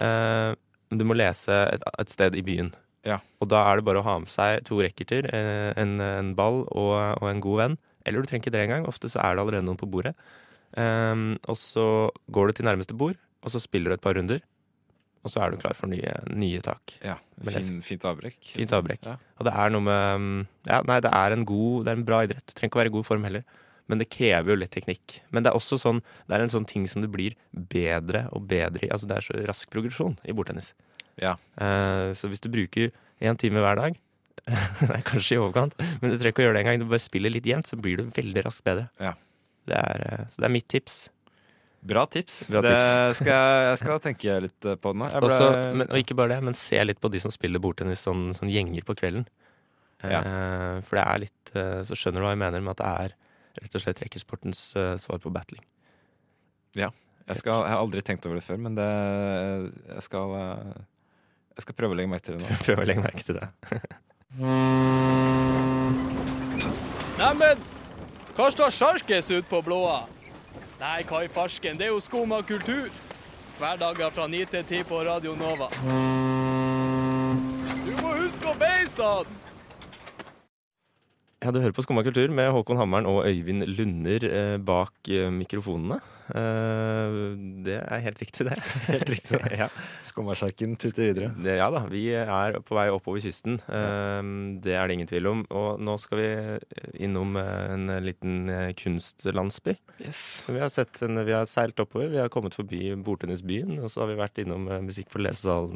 Uh, 0.00 0.56
du 0.88 1.04
må 1.04 1.16
lese 1.18 1.52
et, 1.74 1.84
et 2.00 2.12
sted 2.12 2.36
i 2.40 2.44
byen. 2.44 2.72
Ja. 3.04 3.20
Og 3.40 3.50
da 3.52 3.60
er 3.68 3.78
det 3.78 3.84
bare 3.88 4.00
å 4.00 4.06
ha 4.06 4.16
med 4.22 4.32
seg 4.32 4.64
to 4.68 4.80
racketer, 4.80 5.28
eh, 5.32 5.70
en, 5.80 5.98
en 6.00 6.32
ball 6.36 6.62
og, 6.66 6.96
og 7.20 7.28
en 7.28 7.44
god 7.44 7.60
venn. 7.60 7.76
Eller 8.08 8.24
du 8.24 8.28
trenger 8.30 8.46
ikke 8.46 8.54
det 8.56 8.64
engang. 8.64 8.88
Ofte 8.88 9.10
så 9.12 9.20
er 9.20 9.36
det 9.36 9.44
allerede 9.44 9.66
noen 9.68 9.78
på 9.80 9.88
bordet. 9.92 10.14
Um, 10.76 11.38
og 11.48 11.56
så 11.60 11.86
går 12.34 12.50
du 12.50 12.58
til 12.58 12.68
nærmeste 12.68 12.96
bord, 12.98 13.16
og 13.44 13.52
så 13.54 13.60
spiller 13.62 13.92
du 13.92 13.98
et 13.98 14.04
par 14.04 14.18
runder. 14.18 14.42
Og 15.26 15.32
så 15.32 15.42
er 15.42 15.52
du 15.52 15.60
klar 15.60 15.76
for 15.76 15.90
nye, 15.90 16.12
nye 16.30 16.60
tak. 16.64 16.94
Ja, 17.04 17.16
fin, 17.50 17.80
Fint 17.84 18.04
avbrekk. 18.06 18.38
Fint 18.54 18.74
avbrekk. 18.74 19.08
Ja. 19.08 19.16
Og 19.38 19.48
det 19.48 19.54
er 19.54 19.72
noe 19.74 19.84
med 19.84 20.28
Ja, 20.68 20.78
nei, 20.86 21.00
det 21.04 21.10
er 21.14 21.34
en 21.34 21.44
god 21.48 21.84
Det 21.84 21.92
er 21.92 21.98
en 21.98 22.06
bra 22.06 22.20
idrett. 22.24 22.46
Du 22.46 22.54
trenger 22.54 22.70
ikke 22.70 22.78
å 22.78 22.82
være 22.84 22.92
i 22.92 22.96
god 22.96 23.08
form 23.08 23.26
heller. 23.26 23.44
Men 23.88 24.02
det 24.02 24.10
krever 24.12 24.52
jo 24.52 24.58
litt 24.60 24.72
teknikk. 24.76 25.18
Men 25.34 25.44
det 25.44 25.50
er 25.50 25.58
også 25.58 25.80
sånn 25.80 26.02
Det 26.28 26.36
er 26.36 26.44
en 26.44 26.54
sånn 26.54 26.68
ting 26.70 26.86
som 26.90 27.04
du 27.04 27.10
blir 27.10 27.36
bedre 27.50 28.26
og 28.32 28.46
bedre 28.48 28.86
i. 28.86 28.92
Altså 28.94 29.10
det 29.10 29.18
er 29.18 29.26
så 29.26 29.38
rask 29.50 29.70
progresjon 29.74 30.18
i 30.24 30.36
bordtennis. 30.36 30.72
Ja. 31.18 31.34
Uh, 31.58 32.14
så 32.14 32.30
hvis 32.30 32.44
du 32.44 32.50
bruker 32.52 32.92
én 33.18 33.38
time 33.40 33.64
hver 33.64 33.80
dag 33.80 33.96
Det 34.80 34.92
er 34.94 35.02
kanskje 35.04 35.34
i 35.34 35.40
overkant, 35.42 35.74
men 36.00 36.12
du 36.12 36.14
trenger 36.14 36.30
ikke 36.30 36.44
å 36.44 36.46
gjøre 36.46 36.56
det 36.56 36.60
engang. 36.62 36.84
Du 36.84 36.88
bare 36.88 37.02
spiller 37.02 37.32
litt 37.34 37.48
jevnt, 37.48 37.68
så 37.68 37.76
blir 37.76 37.98
du 38.00 38.12
veldig 38.14 38.44
raskt 38.46 38.64
bedre. 38.64 38.86
Ja. 39.02 39.16
Det 39.68 39.78
er, 39.78 40.04
eh, 40.08 40.26
så 40.32 40.42
det 40.42 40.48
er 40.48 40.54
mitt 40.56 40.68
tips. 40.70 40.98
Bra 41.80 42.06
tips. 42.06 42.48
Bra 42.48 42.62
det 42.62 42.72
tips. 42.74 43.18
Skal 43.20 43.32
jeg, 43.32 43.66
jeg 43.68 43.78
skal 43.82 44.00
tenke 44.02 44.38
litt 44.48 44.66
eh, 44.66 44.78
på 44.80 44.92
det 44.92 45.00
nå. 45.00 45.10
Jeg 45.12 45.22
ble, 45.22 45.30
Også, 45.30 45.50
men, 45.78 45.86
og 45.86 46.02
ikke 46.02 46.16
bare 46.18 46.34
det, 46.34 46.40
men 46.48 46.58
se 46.58 46.80
litt 46.84 47.00
på 47.00 47.10
de 47.12 47.22
som 47.22 47.34
spiller 47.34 47.62
bordtennis 47.62 48.02
sånn, 48.06 48.30
sånn 48.36 48.50
gjenger 48.52 48.86
på 48.86 48.96
kvelden. 48.98 49.28
Ja. 50.02 50.20
Eh, 50.20 50.74
for 50.86 50.98
det 50.98 51.04
er 51.04 51.22
litt 51.24 51.50
eh, 51.58 51.80
Så 51.82 51.96
skjønner 51.98 52.22
du 52.22 52.28
hva 52.28 52.30
jeg 52.30 52.38
mener 52.38 52.62
med 52.62 52.76
at 52.76 52.82
det 52.82 52.90
er 53.06 53.14
rett 53.58 53.72
og 53.74 53.82
slett 53.82 53.98
rekkersportens 54.04 54.60
uh, 54.78 54.92
svar 55.02 55.18
på 55.18 55.32
battling. 55.34 55.64
jeg, 56.78 56.92
skal, 57.40 57.64
jeg 57.64 57.72
har 57.72 57.80
aldri 57.80 58.04
tenkt 58.06 58.28
over 58.28 58.38
det 58.38 58.44
før, 58.46 58.60
men 58.62 58.76
det 58.78 58.86
Jeg 58.86 60.04
skal, 60.06 60.36
jeg 61.56 61.64
skal 61.66 61.78
prøve 61.80 61.96
å 61.96 61.98
legge 61.98 62.12
merke 62.12 62.28
til 62.28 62.38
det 62.38 62.44
nå. 62.44 62.58
Prøve 62.68 62.84
å 62.84 62.86
legge 62.86 63.02
merke 63.02 63.26
til 63.26 63.40
det. 63.40 63.48
Neimen, 67.18 67.66
hva 68.38 68.52
står 68.54 68.70
sjarkes 68.70 69.30
ut 69.34 69.48
på 69.50 69.58
blåa? 69.66 70.04
Nei, 70.78 71.02
hva 71.10 71.24
i 71.26 71.28
farsken, 71.28 71.74
det 71.74 71.88
er 71.88 71.90
jo 71.90 71.98
skum 71.98 72.30
kultur. 72.46 72.86
Hverdager 73.58 74.10
fra 74.14 74.28
9 74.30 74.44
til 74.52 74.64
10 74.64 74.84
på 74.86 75.00
Radio 75.02 75.34
Nova. 75.34 75.66
Du 77.82 77.92
må 77.98 78.14
huske 78.20 78.46
å 78.46 78.54
beise 78.60 79.02
han! 79.02 79.47
Ja, 81.38 81.52
du 81.54 81.60
hører 81.62 81.70
på 81.70 81.84
Skumma 81.84 82.02
kultur 82.02 82.32
med 82.34 82.48
Håkon 82.50 82.80
Hammeren 82.80 83.06
og 83.06 83.20
Øyvind 83.28 83.62
Lunder 83.70 84.24
eh, 84.26 84.56
bak 84.58 85.06
eh, 85.06 85.28
mikrofonene. 85.30 86.00
Eh, 86.34 87.18
det 87.62 87.76
er 87.78 88.02
helt 88.02 88.18
riktig, 88.18 88.48
det. 88.48 88.56
Helt 88.88 89.12
riktig, 89.12 89.38
ja. 89.60 89.68
Skummasjarken 90.08 90.74
tuter 90.74 91.04
videre. 91.06 91.28
Det, 91.38 91.54
ja 91.60 91.68
da, 91.70 91.84
vi 91.86 92.08
er 92.10 92.58
på 92.66 92.74
vei 92.74 92.88
oppover 92.90 93.22
kysten. 93.22 93.60
Det 93.68 94.74
er 94.74 94.90
det 94.90 94.96
ingen 94.98 95.10
tvil 95.12 95.30
om. 95.30 95.44
Og 95.54 95.78
nå 95.78 95.94
skal 96.02 96.18
vi 96.24 96.30
innom 97.06 97.38
en 97.38 97.86
liten 98.02 98.50
kunstlandsby. 98.82 99.76
Yes. 100.02 100.22
vi 100.50 100.58
har, 100.58 100.72
sett 100.74 101.04
vi 101.06 101.36
har 101.36 101.46
seilt 101.46 101.78
oppover. 101.78 102.10
Vi 102.16 102.18
har 102.18 102.34
kommet 102.34 102.58
forbi 102.58 102.96
bordtennisbyen, 102.98 103.78
og 103.78 103.94
så 103.94 104.02
har 104.02 104.10
vi 104.10 104.18
vært 104.24 104.42
innom 104.42 104.66
Musikk 104.88 105.14
for 105.14 105.22
lesesal 105.22 105.70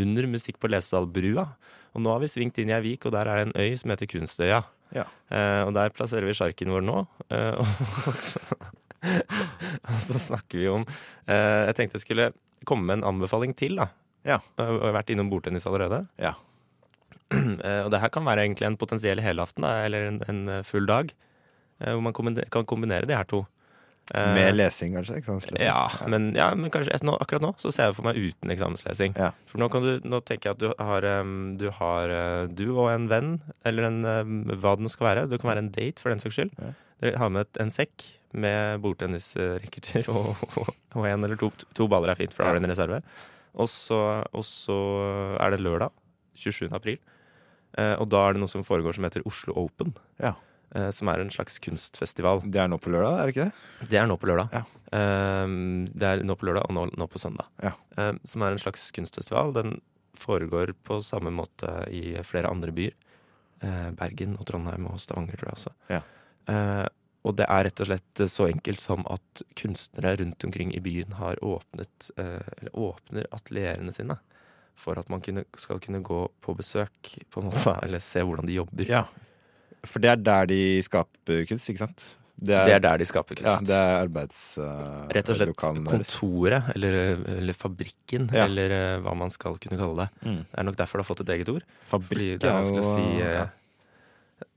under 0.00 0.26
Musikk 0.30 0.58
på 0.62 0.70
Lesedalbrua. 0.72 1.46
Og 1.92 2.04
nå 2.04 2.12
har 2.14 2.22
vi 2.22 2.30
svingt 2.32 2.58
inn 2.62 2.70
i 2.72 2.76
ei 2.76 2.82
vik, 2.84 3.04
og 3.08 3.12
der 3.16 3.28
er 3.28 3.40
det 3.42 3.48
en 3.50 3.58
øy 3.60 3.74
som 3.80 3.92
heter 3.92 4.08
Kunstøya. 4.08 4.62
Ja. 4.96 5.04
Eh, 5.32 5.62
og 5.66 5.72
der 5.76 5.92
plasserer 5.96 6.24
vi 6.28 6.36
sjarken 6.36 6.72
vår 6.72 6.84
nå. 6.84 7.02
Eh, 7.32 7.58
og, 7.60 8.20
så, 8.30 8.40
og 9.02 9.98
så 10.04 10.18
snakker 10.20 10.60
vi 10.60 10.68
om 10.70 10.84
eh, 11.26 11.66
Jeg 11.68 11.76
tenkte 11.78 11.98
jeg 11.98 12.04
skulle 12.06 12.30
komme 12.68 12.86
med 12.88 13.00
en 13.00 13.08
anbefaling 13.14 13.54
til, 13.58 13.76
da. 13.80 13.88
Ja. 14.28 14.38
Og 14.60 14.62
jeg 14.78 14.86
har 14.86 14.96
vært 15.00 15.12
innom 15.14 15.30
bordtennis 15.32 15.66
allerede. 15.68 16.04
Ja. 16.22 16.36
Eh, 17.32 17.80
og 17.86 17.88
det 17.94 18.00
her 18.02 18.10
kan 18.12 18.26
være 18.28 18.42
egentlig 18.44 18.66
en 18.68 18.74
potensiell 18.76 19.20
helaften, 19.24 19.64
da, 19.64 19.86
eller 19.86 20.02
en, 20.10 20.18
en 20.28 20.40
eh, 20.58 20.64
full 20.68 20.84
dag. 20.84 21.14
eh, 21.80 21.94
Hvor 21.94 22.02
man 22.04 22.12
kan 22.52 22.66
kombinere 22.68 23.08
de 23.08 23.16
her 23.16 23.24
to. 23.24 23.46
Eh, 24.10 24.34
Med 24.34 24.56
lesing, 24.56 24.96
kanskje? 24.98 25.16
Eksamenslesing. 25.22 25.62
ja, 25.64 25.86
men, 26.10 26.32
ja, 26.36 26.48
men 26.58 26.72
kanskje 26.74 26.98
nå, 27.06 27.14
akkurat 27.22 27.44
nå 27.44 27.52
så 27.62 27.70
ser 27.72 27.88
jeg 27.88 27.96
for 27.96 28.08
meg 28.08 28.18
uten 28.18 28.50
eksamenslesing. 28.52 29.14
Ja. 29.16 29.30
For 29.48 29.62
nå, 29.62 29.68
kan 29.72 29.86
du, 29.86 29.92
nå 30.04 30.20
tenker 30.26 30.50
jeg 30.50 30.58
at 30.58 30.62
du 30.64 30.72
har, 30.82 31.06
du 31.56 31.68
har 31.78 32.14
eh, 32.16 32.46
du 32.50 32.64
og 32.74 32.90
en 32.92 33.06
venn, 33.12 33.30
eller 33.64 33.88
en, 33.88 34.00
hva 34.58 34.74
det 34.76 34.84
nå 34.84 34.90
skal 34.92 35.08
være. 35.12 35.28
Det 35.30 35.38
kan 35.40 35.52
være 35.54 35.64
en 35.64 35.70
date, 35.72 36.02
for 36.02 36.12
den 36.12 36.20
saks 36.20 36.36
skyld. 36.40 36.52
Ja. 36.58 36.72
Dere 37.02 37.22
har 37.22 37.32
med 37.34 37.62
en 37.62 37.72
sekk 37.72 38.04
med 38.32 38.80
bordtennisracketer, 38.84 40.06
og, 40.12 40.34
og, 40.58 40.70
og 40.96 41.08
en 41.08 41.24
eller 41.26 41.36
to, 41.40 41.50
to 41.76 41.86
baller 41.90 42.12
er 42.12 42.18
fint, 42.20 42.32
for 42.34 42.42
da 42.44 42.52
har 42.52 42.58
du 42.60 42.64
en 42.66 42.70
reserve. 42.72 43.00
Og 43.52 43.68
så, 43.68 43.98
og 44.32 44.44
så 44.48 44.76
er 45.40 45.52
det 45.52 45.60
lørdag, 45.62 45.92
27. 46.40 46.70
april. 46.72 46.96
Eh, 47.78 47.94
og 48.00 48.08
da 48.12 48.22
er 48.28 48.34
det 48.36 48.42
noe 48.42 48.50
som 48.50 48.64
foregår 48.64 48.96
som 48.96 49.04
heter 49.06 49.24
Oslo 49.28 49.54
Open. 49.60 49.92
Ja. 50.20 50.34
Eh, 50.74 50.90
som 50.94 51.10
er 51.12 51.22
en 51.22 51.32
slags 51.32 51.58
kunstfestival. 51.62 52.42
Det 52.44 52.60
er 52.62 52.70
nå 52.70 52.78
på 52.82 52.92
lørdag, 52.92 53.18
er 53.18 53.28
det 53.28 53.34
ikke 53.34 53.48
det? 53.48 53.90
Det 53.92 54.00
er 54.00 54.08
nå 54.10 54.16
på 54.20 54.30
lørdag. 54.30 54.54
Ja. 54.54 54.64
Ehm, 54.92 55.86
det 55.88 56.08
er 56.08 56.24
nå 56.26 56.36
på 56.36 56.48
lørdag 56.48 56.68
og 56.68 56.76
nå, 56.76 56.86
nå 57.00 57.08
på 57.08 57.20
søndag. 57.22 57.48
Ja. 57.64 57.74
Ehm, 57.96 58.20
som 58.28 58.44
er 58.44 58.54
en 58.54 58.62
slags 58.62 58.90
kunstfestival. 58.94 59.54
Den 59.56 59.78
foregår 60.18 60.74
på 60.84 61.00
samme 61.04 61.32
måte 61.34 61.70
i 61.92 62.16
flere 62.28 62.50
andre 62.52 62.74
byer. 62.76 62.96
Eh, 63.62 63.92
Bergen 63.96 64.36
og 64.38 64.46
Trondheim 64.48 64.90
og 64.90 65.00
Stavanger, 65.00 65.38
tror 65.38 65.52
jeg 65.52 65.60
også. 65.60 65.72
Ja. 65.92 66.02
Eh, 66.52 66.88
og 67.22 67.36
det 67.38 67.46
er 67.46 67.68
rett 67.68 67.80
og 67.80 67.86
slett 67.86 68.22
så 68.32 68.48
enkelt 68.50 68.82
som 68.82 69.04
at 69.06 69.44
kunstnere 69.54 70.16
rundt 70.18 70.44
omkring 70.44 70.72
i 70.74 70.80
byen 70.82 71.14
har 71.20 71.38
åpnet, 71.38 72.08
eller 72.18 72.72
åpner 72.74 73.28
atelierene 73.30 73.94
sine. 73.94 74.16
For 74.74 74.98
at 74.98 75.06
man 75.12 75.22
kunne, 75.22 75.44
skal 75.54 75.78
kunne 75.78 76.02
gå 76.02 76.24
på 76.42 76.54
besøk, 76.58 77.12
på 77.30 77.40
en 77.40 77.46
måte, 77.52 77.76
eller 77.84 78.02
se 78.02 78.24
hvordan 78.26 78.50
de 78.50 78.58
jobber. 78.58 78.90
Ja. 78.90 79.04
For 79.84 79.98
det 80.02 80.10
er 80.10 80.16
der 80.22 80.46
de 80.46 80.60
skaper 80.82 81.46
kunst, 81.48 81.68
ikke 81.72 81.78
sant? 81.86 82.04
Det 82.42 82.56
er 82.56 82.80
der 82.82 82.98
de 82.98 83.06
skaper 83.06 83.36
kunst. 83.38 83.68
Ja, 83.68 83.68
det 83.70 83.76
er 83.78 84.00
arbeids... 84.02 84.38
uh, 84.58 85.06
Rett 85.14 85.28
og 85.30 85.36
slett 85.38 85.52
kontoret, 85.56 86.72
eller, 86.74 87.20
eller 87.38 87.54
fabrikken, 87.54 88.28
Ja. 88.34 88.46
eller 88.48 88.72
uh, 88.98 89.00
hva 89.04 89.14
man 89.14 89.30
skal 89.30 89.58
kunne 89.62 89.78
kalle 89.78 90.06
det. 90.06 90.08
Mm. 90.26 90.38
Det 90.50 90.58
er 90.58 90.66
nok 90.66 90.76
derfor 90.80 90.98
det 90.98 91.04
har 91.06 91.10
fått 91.14 91.20
et 91.26 91.34
eget 91.36 91.48
ord. 91.52 91.66
Fordi 91.92 92.30
det 92.38 92.48
er 92.48 92.56
vanskelig 92.58 92.82
å 92.82 92.94
si 92.96 93.10
uh, 93.22 93.26
ja. 93.36 93.44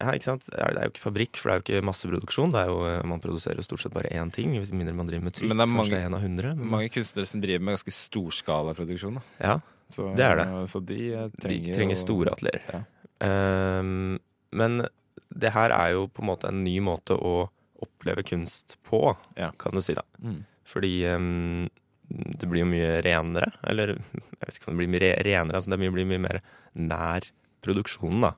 Ja, 0.02 0.16
ikke 0.18 0.26
sant? 0.26 0.48
Det 0.50 0.58
er 0.58 0.80
er 0.80 0.88
jo 0.88 0.94
ikke 0.96 1.04
fabrikk, 1.04 1.38
for 1.38 1.52
det 1.52 1.54
er 1.54 1.60
jo 1.60 1.64
ikke 1.66 1.86
masseproduksjon. 1.86 2.50
Det 2.56 2.62
er 2.64 2.72
jo, 2.72 2.80
man 3.06 3.22
produserer 3.22 3.62
jo 3.62 3.66
stort 3.68 3.84
sett 3.84 3.94
bare 3.94 4.10
én 4.18 4.32
ting, 4.34 4.56
hvis 4.58 4.72
mindre 4.74 4.96
man 4.98 5.06
driver 5.06 5.28
med 5.28 5.36
trykk. 5.38 5.52
Men 5.52 5.62
det 5.62 5.68
er 5.68 5.74
mange- 5.76 6.00
en 6.08 6.16
av 6.18 6.24
hundre. 6.26 6.56
men- 6.58 6.72
Mange 6.74 6.90
kunstnere 6.90 7.30
som 7.30 7.42
driver 7.44 7.62
med 7.68 7.78
ganske 7.78 7.94
storskalaproduksjon. 7.94 9.22
Ja, 9.40 9.60
Så, 9.94 10.16
Det 10.18 10.26
er 10.26 10.36
det. 10.42 10.48
Så 10.74 10.80
de 10.82 10.98
trenger, 11.40 11.70
de 11.70 11.76
trenger, 11.78 11.96
store 12.02 12.32
atelier. 12.34 12.62
Ja. 12.74 12.80
Ehm, 13.22 14.18
men 14.52 14.88
det 15.36 15.52
her 15.56 15.74
er 15.76 15.92
jo 15.96 16.08
på 16.08 16.24
en 16.24 16.30
måte 16.32 16.48
en 16.50 16.64
ny 16.64 16.78
måte 16.84 17.16
å 17.18 17.50
oppleve 17.86 18.24
kunst 18.26 18.78
på, 18.88 19.16
Ja. 19.38 19.52
kan 19.60 19.76
du 19.76 19.82
si 19.84 19.94
da. 19.98 20.02
Mm. 20.24 20.46
Fordi 20.66 20.92
um, 21.12 21.68
det 22.10 22.48
blir 22.50 22.64
jo 22.64 22.70
mye 22.72 23.02
renere. 23.06 23.52
Eller 23.68 23.96
jeg 23.98 24.46
vet 24.46 24.56
ikke 24.60 24.72
om 24.72 24.78
det 24.78 24.86
blir 24.86 24.94
mye 24.96 25.12
renere, 25.28 25.56
altså 25.60 25.74
det 25.76 25.80
blir 25.92 26.08
mye 26.08 26.22
mer 26.24 26.40
nær 26.74 27.28
produksjonen, 27.66 28.22
da. 28.30 28.34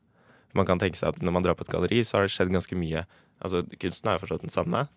Man 0.58 0.66
kan 0.66 0.80
tenke 0.82 0.98
seg 0.98 1.14
at 1.14 1.22
når 1.22 1.34
man 1.36 1.44
drar 1.46 1.56
på 1.60 1.66
et 1.68 1.72
galleri, 1.74 2.02
så 2.08 2.18
har 2.18 2.26
det 2.26 2.34
skjedd 2.34 2.50
ganske 2.56 2.76
mye. 2.80 3.06
Altså, 3.44 3.62
kunsten 3.78 4.10
er 4.10 4.18
jo 4.18 4.24
forstått 4.26 4.46
den 4.48 4.54
samme. 4.54 4.88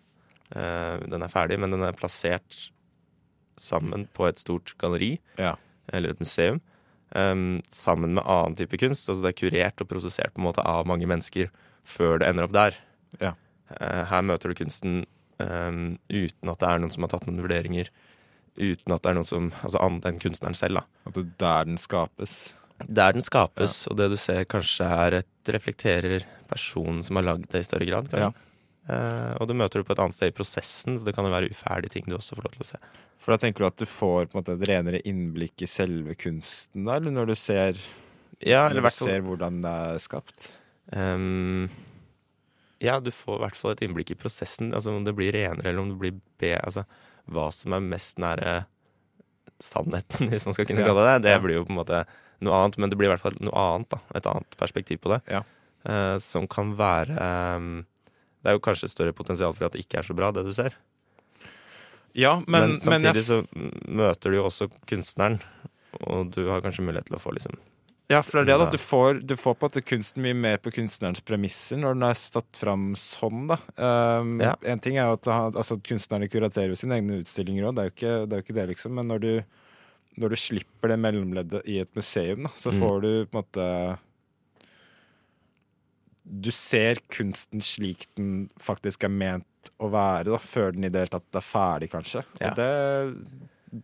Uh, 0.55 0.97
den 1.11 1.21
er 1.21 1.29
ferdig, 1.31 1.59
men 1.61 1.71
den 1.75 1.83
er 1.85 1.93
plassert 1.95 2.71
sammen 3.61 4.07
på 4.15 4.25
et 4.27 4.39
stort 4.41 4.73
galleri, 4.81 5.19
Ja. 5.37 5.55
eller 5.93 6.09
et 6.15 6.19
museum. 6.19 6.61
Um, 7.13 7.61
sammen 7.69 8.13
med 8.15 8.23
annen 8.25 8.55
type 8.55 8.77
kunst. 8.79 9.09
Altså 9.09 9.21
det 9.27 9.33
er 9.35 9.39
kurert 9.49 9.81
og 9.83 9.89
prosessert 9.91 10.33
på 10.33 10.39
en 10.41 10.47
måte 10.47 10.63
av 10.65 10.87
mange 10.87 11.05
mennesker 11.05 11.49
før 11.87 12.21
det 12.21 12.29
ender 12.29 12.47
opp 12.47 12.55
der. 12.55 12.77
Ja. 13.21 13.33
Eh, 13.77 14.03
her 14.11 14.23
møter 14.27 14.51
du 14.51 14.57
kunsten 14.57 15.03
um, 15.41 15.97
uten 16.11 16.51
at 16.51 16.61
det 16.61 16.69
er 16.69 16.81
noen 16.83 16.93
som 16.93 17.05
har 17.05 17.13
tatt 17.13 17.27
noen 17.27 17.41
vurderinger. 17.43 17.91
Uten 18.59 18.93
at 18.93 19.03
det 19.03 19.11
er 19.11 19.15
noen 19.15 19.29
som 19.29 19.51
Altså 19.63 19.79
annet 19.79 20.09
enn 20.09 20.19
kunstneren 20.21 20.57
selv, 20.57 20.81
da. 20.81 21.07
At 21.07 21.15
det 21.15 21.23
er 21.23 21.35
der 21.45 21.69
den 21.71 21.81
skapes. 21.81 22.37
Der 22.81 23.13
den 23.13 23.23
skapes, 23.25 23.83
og 23.87 23.97
det 23.99 24.09
du 24.11 24.17
ser 24.17 24.47
kanskje 24.49 24.87
er 24.89 25.19
et 25.21 25.51
reflekterer 25.53 26.25
personen 26.49 27.03
som 27.05 27.19
har 27.19 27.27
lagd 27.27 27.51
det 27.51 27.61
i 27.61 27.67
større 27.67 27.87
grad. 27.87 28.09
kanskje. 28.11 28.47
Eh, 28.89 29.33
og 29.37 29.45
du 29.47 29.53
møter 29.53 29.81
det 29.81 29.87
på 29.87 29.93
et 29.93 30.01
annet 30.01 30.17
sted 30.17 30.31
i 30.31 30.35
prosessen, 30.35 30.97
så 30.97 31.05
det 31.05 31.13
kan 31.15 31.27
jo 31.27 31.33
være 31.33 31.51
uferdige 31.53 31.93
ting 31.93 32.07
du 32.09 32.15
også 32.17 32.37
får 32.37 32.47
lov 32.47 32.55
til 32.55 32.65
å 32.65 32.69
se. 32.71 32.79
For 33.21 33.33
da 33.33 33.41
tenker 33.43 33.63
du 33.63 33.67
at 33.69 33.77
du 33.77 33.85
får 33.85 34.31
på 34.31 34.35
en 34.35 34.41
måte 34.41 34.55
et 34.57 34.65
renere 34.69 35.03
innblikk 35.07 35.61
i 35.61 35.69
selve 35.69 36.17
kunsten, 36.17 36.87
da? 36.87 36.97
Eller 36.97 37.13
når 37.13 37.31
du 37.31 37.35
ser, 37.37 37.77
Ja, 38.41 38.65
eller 38.65 38.81
når 38.81 38.89
du 38.89 38.97
ser 38.97 39.21
hvordan 39.27 39.61
det 39.61 39.75
er 39.91 40.01
skapt? 40.01 40.49
Ehm, 40.95 41.69
Ja, 42.81 42.99
du 42.99 43.11
får 43.13 43.37
i 43.37 43.43
hvert 43.45 43.57
fall 43.59 43.75
et 43.75 43.83
innblikk 43.85 44.11
i 44.13 44.17
prosessen. 44.17 44.71
Altså 44.73 44.93
om 44.95 45.03
det 45.05 45.13
blir 45.17 45.33
renere, 45.35 45.69
eller 45.69 45.83
om 45.83 45.91
det 45.93 45.99
blir 46.01 46.19
B. 46.41 46.55
Altså 46.57 46.85
hva 47.31 47.47
som 47.53 47.75
er 47.77 47.83
mest 47.85 48.19
nære 48.21 48.63
sannheten, 49.61 50.27
hvis 50.31 50.47
man 50.47 50.57
skal 50.57 50.67
kunne 50.69 50.85
kalle 50.87 51.05
det 51.05 51.17
det. 51.21 51.29
Det 51.29 51.41
blir 51.43 51.59
jo 51.59 51.65
på 51.67 51.75
en 51.75 51.81
måte 51.81 52.03
noe 52.41 52.57
annet, 52.57 52.79
men 52.81 52.89
det 52.89 52.97
blir 52.97 53.09
i 53.09 53.13
hvert 53.13 53.23
fall 53.23 53.37
noe 53.45 53.65
annet, 53.65 53.91
da. 53.93 54.01
Et 54.17 54.29
annet 54.31 54.57
perspektiv 54.59 55.03
på 55.03 55.13
det. 55.13 55.21
Ja. 55.31 55.43
Uh, 55.81 56.17
som 56.21 56.45
kan 56.45 56.75
være 56.77 57.15
um, 57.57 57.79
Det 58.43 58.51
er 58.51 58.53
jo 58.53 58.61
kanskje 58.61 58.89
større 58.91 59.15
potensial 59.17 59.55
for 59.57 59.65
at 59.65 59.73
det 59.73 59.81
ikke 59.81 59.97
er 60.01 60.05
så 60.05 60.13
bra, 60.17 60.29
det 60.33 60.43
du 60.45 60.53
ser. 60.53 60.75
Ja, 62.17 62.41
men, 62.45 62.75
Men, 62.75 62.79
samtidig 62.83 63.23
jeg, 63.23 63.27
så 63.29 63.39
møter 63.87 64.29
du 64.29 64.37
jo 64.37 64.47
også 64.49 64.67
kunstneren, 64.89 65.39
og 66.01 66.33
du 66.35 66.43
har 66.49 66.63
kanskje 66.63 66.83
mulighet 66.85 67.07
til 67.09 67.17
å 67.17 67.21
få 67.21 67.33
liksom 67.37 67.55
ja, 68.11 68.19
for 68.25 68.41
det 68.43 68.53
er 68.53 68.59
det 68.61 68.67
at 68.67 68.75
du 68.75 68.81
får, 68.81 69.21
du 69.25 69.33
får 69.39 69.55
på 69.61 69.69
at 69.71 69.79
kunsten 69.87 70.21
mye 70.25 70.35
mer 70.37 70.59
på 70.61 70.73
kunstnerens 70.75 71.23
premisser 71.25 71.79
når 71.81 71.95
den 71.97 72.05
er 72.09 72.19
satt 72.19 72.59
fram 72.59 72.91
sånn, 72.99 73.47
da. 73.53 73.57
Um, 73.79 74.35
Ja. 74.43 74.53
En 74.67 74.79
ting 74.83 74.97
er 74.99 75.07
jo 75.09 75.17
at, 75.17 75.27
altså, 75.55 75.79
kunstnerne 75.81 76.29
kuraterer 76.31 76.73
jo 76.75 76.79
sine 76.79 76.99
egne 76.99 77.21
utstillinger 77.23 77.69
òg, 77.71 77.79
det, 77.79 77.89
det 78.01 78.35
er 78.35 78.41
jo 78.41 78.45
ikke 78.45 78.57
det, 78.59 78.67
liksom. 78.75 78.93
Men 78.99 79.07
når 79.13 79.23
du, 79.25 79.31
når 80.21 80.35
du 80.35 80.39
slipper 80.43 80.91
det 80.91 80.99
mellomleddet 80.99 81.67
i 81.71 81.79
et 81.81 81.91
museum, 81.95 82.43
da, 82.49 82.53
så 82.59 82.71
Mm. 82.75 82.79
får 82.83 83.01
du 83.01 83.11
på 83.25 83.37
en 83.37 83.41
måte 83.43 83.67
Du 86.23 86.51
ser 86.53 86.99
kunsten 87.11 87.61
slik 87.65 88.05
den 88.15 88.49
faktisk 88.61 89.03
er 89.07 89.09
ment 89.09 89.71
å 89.81 89.89
være, 89.91 90.29
da, 90.31 90.37
før 90.37 90.71
den 90.75 90.85
i 90.85 90.89
det 90.93 91.01
hele 91.03 91.11
tatt 91.15 91.37
er 91.39 91.43
ferdig, 91.45 91.89
kanskje. 91.91 92.21
Ja. 92.39 92.51
Og 92.51 92.55
det 92.59 93.81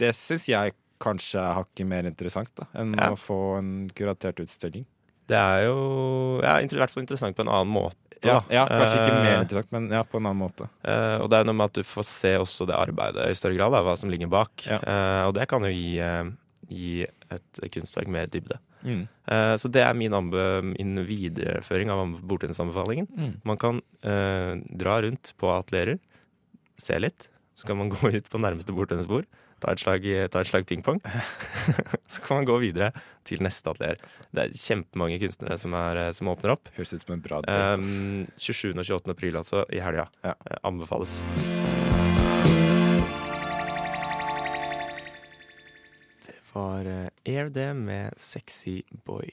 Det 0.00 0.10
syns 0.18 0.48
jeg 0.50 0.72
kanskje 1.02 1.40
er 1.42 1.56
hakket 1.58 1.86
mer 1.90 2.06
interessant 2.08 2.50
da, 2.56 2.66
enn 2.80 2.94
Ja. 2.98 3.10
å 3.12 3.18
få 3.18 3.58
en 3.58 3.90
kuratert 3.94 4.40
utstilling. 4.40 4.86
Det 5.26 5.36
er 5.40 5.64
jo 5.66 6.40
ja, 6.44 6.58
i 6.60 6.68
hvert 6.68 6.92
fall 6.92 7.02
interessant 7.02 7.36
på 7.36 7.42
en 7.46 7.48
annen 7.48 7.72
måte. 7.72 7.96
Ja, 8.24 8.42
ja 8.52 8.64
Kanskje 8.68 9.00
ikke 9.00 9.16
mer 9.20 9.34
Eh, 9.36 9.42
interessant, 9.42 9.72
men 9.72 9.88
ja, 9.92 10.02
på 10.04 10.16
en 10.20 10.26
annen 10.28 10.40
måte. 10.40 10.68
Uh, 10.84 11.20
og 11.24 11.30
det 11.32 11.38
er 11.40 11.48
noe 11.48 11.56
med 11.56 11.70
at 11.72 11.80
du 11.80 11.82
får 11.84 12.06
se 12.08 12.32
også 12.40 12.66
det 12.68 12.76
arbeidet 12.76 13.26
i 13.28 13.36
større 13.36 13.56
grad, 13.56 13.72
da, 13.72 13.82
hva 13.84 13.96
som 14.00 14.12
ligger 14.12 14.30
bak. 14.32 14.64
Ja. 14.68 14.78
Uh, 14.80 15.22
og 15.28 15.34
det 15.36 15.46
kan 15.50 15.64
jo 15.64 15.72
gi, 15.72 15.98
uh, 16.00 16.30
gi 16.68 17.04
et 17.04 17.60
kunstverk 17.72 18.08
mer 18.08 18.28
dybde. 18.32 18.60
Mm. 18.84 19.06
Så 19.56 19.70
det 19.72 19.80
er 19.80 19.94
min, 19.96 20.12
min 20.76 20.98
videreføring 21.08 21.88
av 21.88 22.02
anbe- 22.02 22.20
bordtennisanbefalingen. 22.28 23.06
Mm. 23.16 23.30
Man 23.48 23.56
kan 23.56 23.78
dra 24.04 24.98
rundt 25.00 25.30
på 25.40 25.48
atelierer, 25.54 25.96
se 26.76 26.98
litt. 27.00 27.30
Så 27.56 27.64
kan 27.66 27.78
man 27.80 27.88
gå 27.94 28.12
ut 28.12 28.28
på 28.28 28.38
nærmeste 28.44 28.76
bordtennisbord, 28.76 29.24
ta 29.64 29.72
et 29.72 29.80
slag, 29.80 30.06
ta 30.30 30.42
et 30.42 30.48
slag 30.48 30.66
pingpong. 30.68 31.00
så 32.12 32.24
kan 32.24 32.40
man 32.40 32.48
gå 32.48 32.58
videre 32.60 32.90
til 33.24 33.42
neste 33.44 33.72
atelier. 33.72 34.00
Det 34.34 34.44
er 34.44 34.58
kjempemange 34.60 35.20
kunstnere 35.22 35.56
som, 35.60 35.76
er, 35.78 36.00
eh, 36.02 36.12
som 36.16 36.28
åpner 36.32 36.54
opp. 36.56 36.68
Høres 36.76 36.92
ut 36.92 37.04
som 37.04 37.14
en 37.16 37.24
bra 37.24 37.40
date. 37.44 37.80
Um, 37.80 38.26
27. 38.36 38.74
og 38.74 38.84
28. 38.84 39.14
april, 39.16 39.38
altså, 39.40 39.64
i 39.72 39.80
helga. 39.84 40.08
Ja. 40.26 40.34
Eh, 40.36 40.60
Anbefales. 40.68 41.16
Det 46.26 46.36
var 46.52 46.90
eh, 46.90 47.08
Air 47.24 47.48
Day 47.54 47.72
med 47.78 48.20
Sexy 48.20 48.82
Boy. 49.08 49.32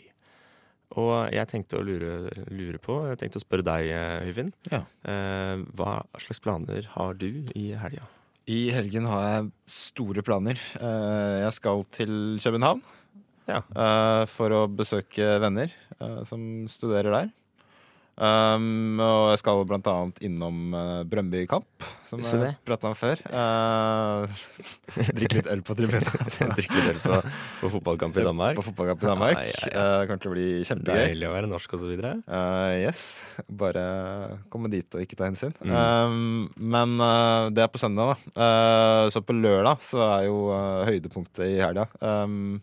Og 0.99 1.13
jeg 1.31 1.47
tenkte 1.47 1.77
å 1.79 1.83
lure, 1.87 2.31
lure 2.51 2.79
på, 2.83 2.97
jeg 3.07 3.19
tenkte 3.21 3.39
å 3.39 3.43
spørre 3.43 3.63
deg, 3.63 3.91
Øyvind. 4.27 4.55
Ja. 4.71 4.83
Eh, 5.07 5.67
hva 5.75 6.01
slags 6.19 6.43
planer 6.43 6.89
har 6.97 7.15
du 7.19 7.29
i 7.55 7.69
helga? 7.79 8.07
I 8.49 8.71
helgen 8.73 9.05
har 9.09 9.23
jeg 9.27 9.51
store 9.69 10.23
planer. 10.25 10.57
Eh, 10.79 11.37
Jeg 11.45 11.53
skal 11.53 11.83
til 11.93 12.39
København 12.41 12.81
Ja. 13.47 13.61
eh, 13.75 14.25
for 14.25 14.49
å 14.49 14.67
besøke 14.67 15.39
venner 15.41 15.69
eh, 15.99 16.23
som 16.25 16.67
studerer 16.67 17.11
der. 17.11 17.29
Um, 18.19 18.99
og 19.01 19.31
jeg 19.31 19.39
skal 19.41 19.61
annet 19.63 20.19
innom 20.27 20.73
uh, 20.75 21.01
Brøndby 21.07 21.45
kamp, 21.49 21.85
som 22.05 22.19
jeg 22.21 22.57
prata 22.67 22.89
om 22.91 22.95
før. 22.97 23.21
Uh, 23.31 24.27
drikke 25.17 25.39
litt 25.39 25.49
øl 25.49 25.63
på 25.65 25.75
tribunen. 25.79 26.05
Drikke 26.57 26.75
litt 26.75 26.89
øl 26.91 26.99
på, 27.01 27.19
på 27.61 27.71
fotballkamp 27.77 28.19
i 28.19 28.25
Danmark. 28.27 28.59
På 28.59 28.65
fotballkamp 28.67 29.05
i 29.05 29.09
Danmark. 29.09 29.39
Ja, 29.39 29.47
ja, 29.47 29.71
ja. 29.71 29.85
Uh, 30.01 30.03
kommer 30.09 30.23
til 30.25 30.31
å 30.31 30.35
bli 30.35 30.47
kjempegøy. 30.67 31.01
Deilig 31.05 31.29
å 31.29 31.33
være 31.37 31.51
norsk 31.51 31.77
videre. 31.87 32.13
Uh, 32.27 32.75
yes. 32.83 33.05
Bare 33.47 33.85
komme 34.53 34.69
dit 34.73 34.97
og 34.97 35.05
ikke 35.05 35.17
ta 35.17 35.29
hensyn. 35.29 35.55
Mm. 35.63 35.71
Um, 35.71 36.67
men 36.75 36.97
uh, 37.01 37.47
det 37.53 37.65
er 37.65 37.71
på 37.71 37.81
søndag, 37.81 38.13
da. 38.35 38.51
Så 39.11 39.23
på 39.25 39.33
lørdag 39.35 39.81
så 39.85 40.03
er 40.05 40.27
jo 40.27 40.43
høydepunktet 40.87 41.47
i 41.47 41.57
helga. 41.63 41.87
Um, 42.03 42.59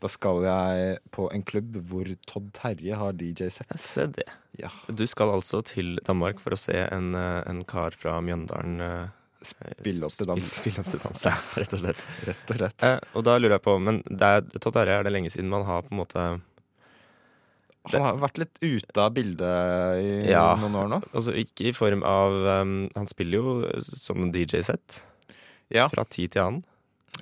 da 0.00 0.08
skal 0.10 0.44
jeg 0.46 0.98
på 1.14 1.26
en 1.34 1.42
klubb 1.42 1.76
hvor 1.90 2.06
Todd 2.30 2.50
Terje 2.54 2.94
har 3.00 3.12
DJ-sett. 3.18 3.72
Se 3.82 4.06
det. 4.14 4.26
Ja. 4.58 4.70
Du 4.88 5.04
skal 5.10 5.30
altså 5.34 5.60
til 5.66 5.96
Danmark 6.06 6.38
for 6.42 6.54
å 6.54 6.58
se 6.58 6.76
en, 6.86 7.14
eh, 7.18 7.42
en 7.50 7.64
kar 7.66 7.90
fra 7.98 8.20
Mjøndalen 8.22 8.80
eh, 8.84 9.06
Spille 9.38 10.02
opp 10.02 10.14
til 10.18 10.26
dans. 10.26 10.42
Spille, 10.50 10.82
opp 10.82 10.88
til 10.90 10.98
dans, 10.98 11.20
ja, 11.28 11.34
rett 11.60 11.74
og 11.76 11.82
slett. 11.84 12.00
Rett 12.26 12.50
og 12.50 12.56
slett. 12.58 12.82
Eh, 12.82 12.96
og 13.14 13.22
da 13.28 13.36
lurer 13.38 13.54
jeg 13.54 13.62
på, 13.68 13.74
men 13.78 14.00
det 14.10 14.30
er, 14.34 14.40
Todd 14.58 14.74
Terje, 14.74 14.96
er 14.98 15.06
det 15.06 15.12
lenge 15.14 15.30
siden 15.30 15.50
man 15.52 15.62
har 15.68 15.84
på 15.86 15.94
en 15.94 16.00
måte 16.00 16.24
Han 17.88 18.02
har 18.04 18.18
vært 18.20 18.40
litt 18.42 18.58
ute 18.60 18.98
av 19.00 19.14
bildet 19.16 20.02
i 20.02 20.30
Ja. 20.32 20.56
noen 20.60 20.74
år 20.76 20.88
nå. 20.90 20.98
Altså 21.14 21.32
ikke 21.38 21.70
i 21.70 21.72
form 21.76 22.02
av 22.04 22.34
um, 22.62 22.74
Han 22.98 23.06
spiller 23.08 23.38
jo 23.38 23.54
sånn 23.80 24.32
DJ-sett 24.34 24.98
Ja. 25.72 25.86
fra 25.88 26.04
tid 26.04 26.32
til 26.34 26.42
annen. 26.42 26.64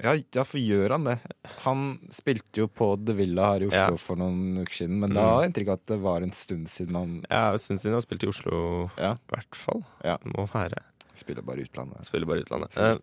Ja, 0.04 0.12
ja, 0.34 0.42
for 0.44 0.58
gjør 0.60 0.90
han 0.96 1.04
det? 1.08 1.18
Han 1.64 1.84
spilte 2.12 2.60
jo 2.62 2.66
på 2.68 2.90
The 3.06 3.14
Villa 3.16 3.52
her 3.54 3.62
i 3.64 3.68
Oslo 3.70 3.94
Ja. 3.94 4.00
for 4.02 4.16
noen 4.20 4.58
uker 4.60 4.74
siden, 4.82 4.98
men 5.00 5.10
Mm. 5.10 5.14
da 5.14 5.22
har 5.28 5.42
jeg 5.42 5.52
inntrykk 5.54 5.68
av 5.68 5.78
at 5.80 5.86
det 5.86 6.00
var 6.02 6.20
en 6.22 6.32
stund 6.32 6.66
siden 6.68 6.94
han 6.94 7.24
Ja, 7.30 7.52
en 7.52 7.58
stund 7.58 7.80
siden 7.80 7.92
han 7.94 8.02
spilte 8.02 8.26
i 8.26 8.28
Oslo, 8.28 8.90
Ja. 8.98 9.12
i 9.14 9.32
hvert 9.34 9.54
fall. 9.54 9.84
Ja. 10.04 10.18
Må 10.24 10.46
være. 10.52 10.82
spiller 11.14 11.40
bare 11.42 11.64
utlandet. 11.64 12.04
Spiller 12.04 12.26
bare 12.26 12.44
utlandet. 12.44 12.76
Eh, 12.76 12.98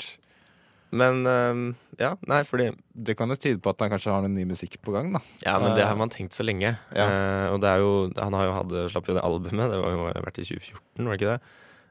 men 0.92 1.26
eh, 1.26 1.74
ja, 1.98 2.16
nei, 2.28 2.44
fordi 2.44 2.76
Det 2.96 3.18
kan 3.18 3.28
jo 3.30 3.36
tyde 3.36 3.60
på 3.60 3.72
at 3.72 3.80
han 3.80 3.90
kanskje 3.90 4.12
har 4.14 4.22
noen 4.22 4.36
ny 4.36 4.46
musikk 4.46 4.78
på 4.84 4.94
gang, 4.94 5.12
da. 5.14 5.20
Ja, 5.44 5.58
men 5.58 5.74
det 5.76 5.82
Eh, 5.82 5.88
har 5.88 5.96
man 5.96 6.10
tenkt 6.10 6.34
så 6.38 6.46
lenge. 6.46 6.78
ja. 6.96 7.08
Eh, 7.10 7.54
og 7.54 7.60
det 7.62 7.70
er 7.70 7.80
jo 7.80 8.12
Han 8.22 8.34
har 8.34 8.46
jo 8.46 8.54
hatt, 8.54 8.92
slapp 8.92 9.08
jo 9.08 9.16
det 9.16 9.24
albumet, 9.24 9.72
det 9.72 9.82
var 9.82 9.92
jo 9.92 10.22
vært 10.22 10.38
i 10.38 10.44
2014, 10.44 11.06
var 11.08 11.18
det 11.18 11.22
ikke 11.22 11.34
det? 11.34 11.42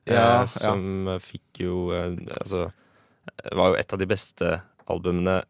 Ja, 0.07 0.15
eh, 0.15 0.39
ja. 0.39 0.45
som 0.47 1.07
fikk 1.19 1.59
jo 1.59 1.91
eh, 1.91 2.17
Altså 2.41 2.73
det 3.45 3.55
var 3.57 3.71
jo 3.71 3.75
et 3.79 3.93
av 3.93 3.99
de 3.99 4.07
beste 4.07 4.63
albumene 4.91 5.43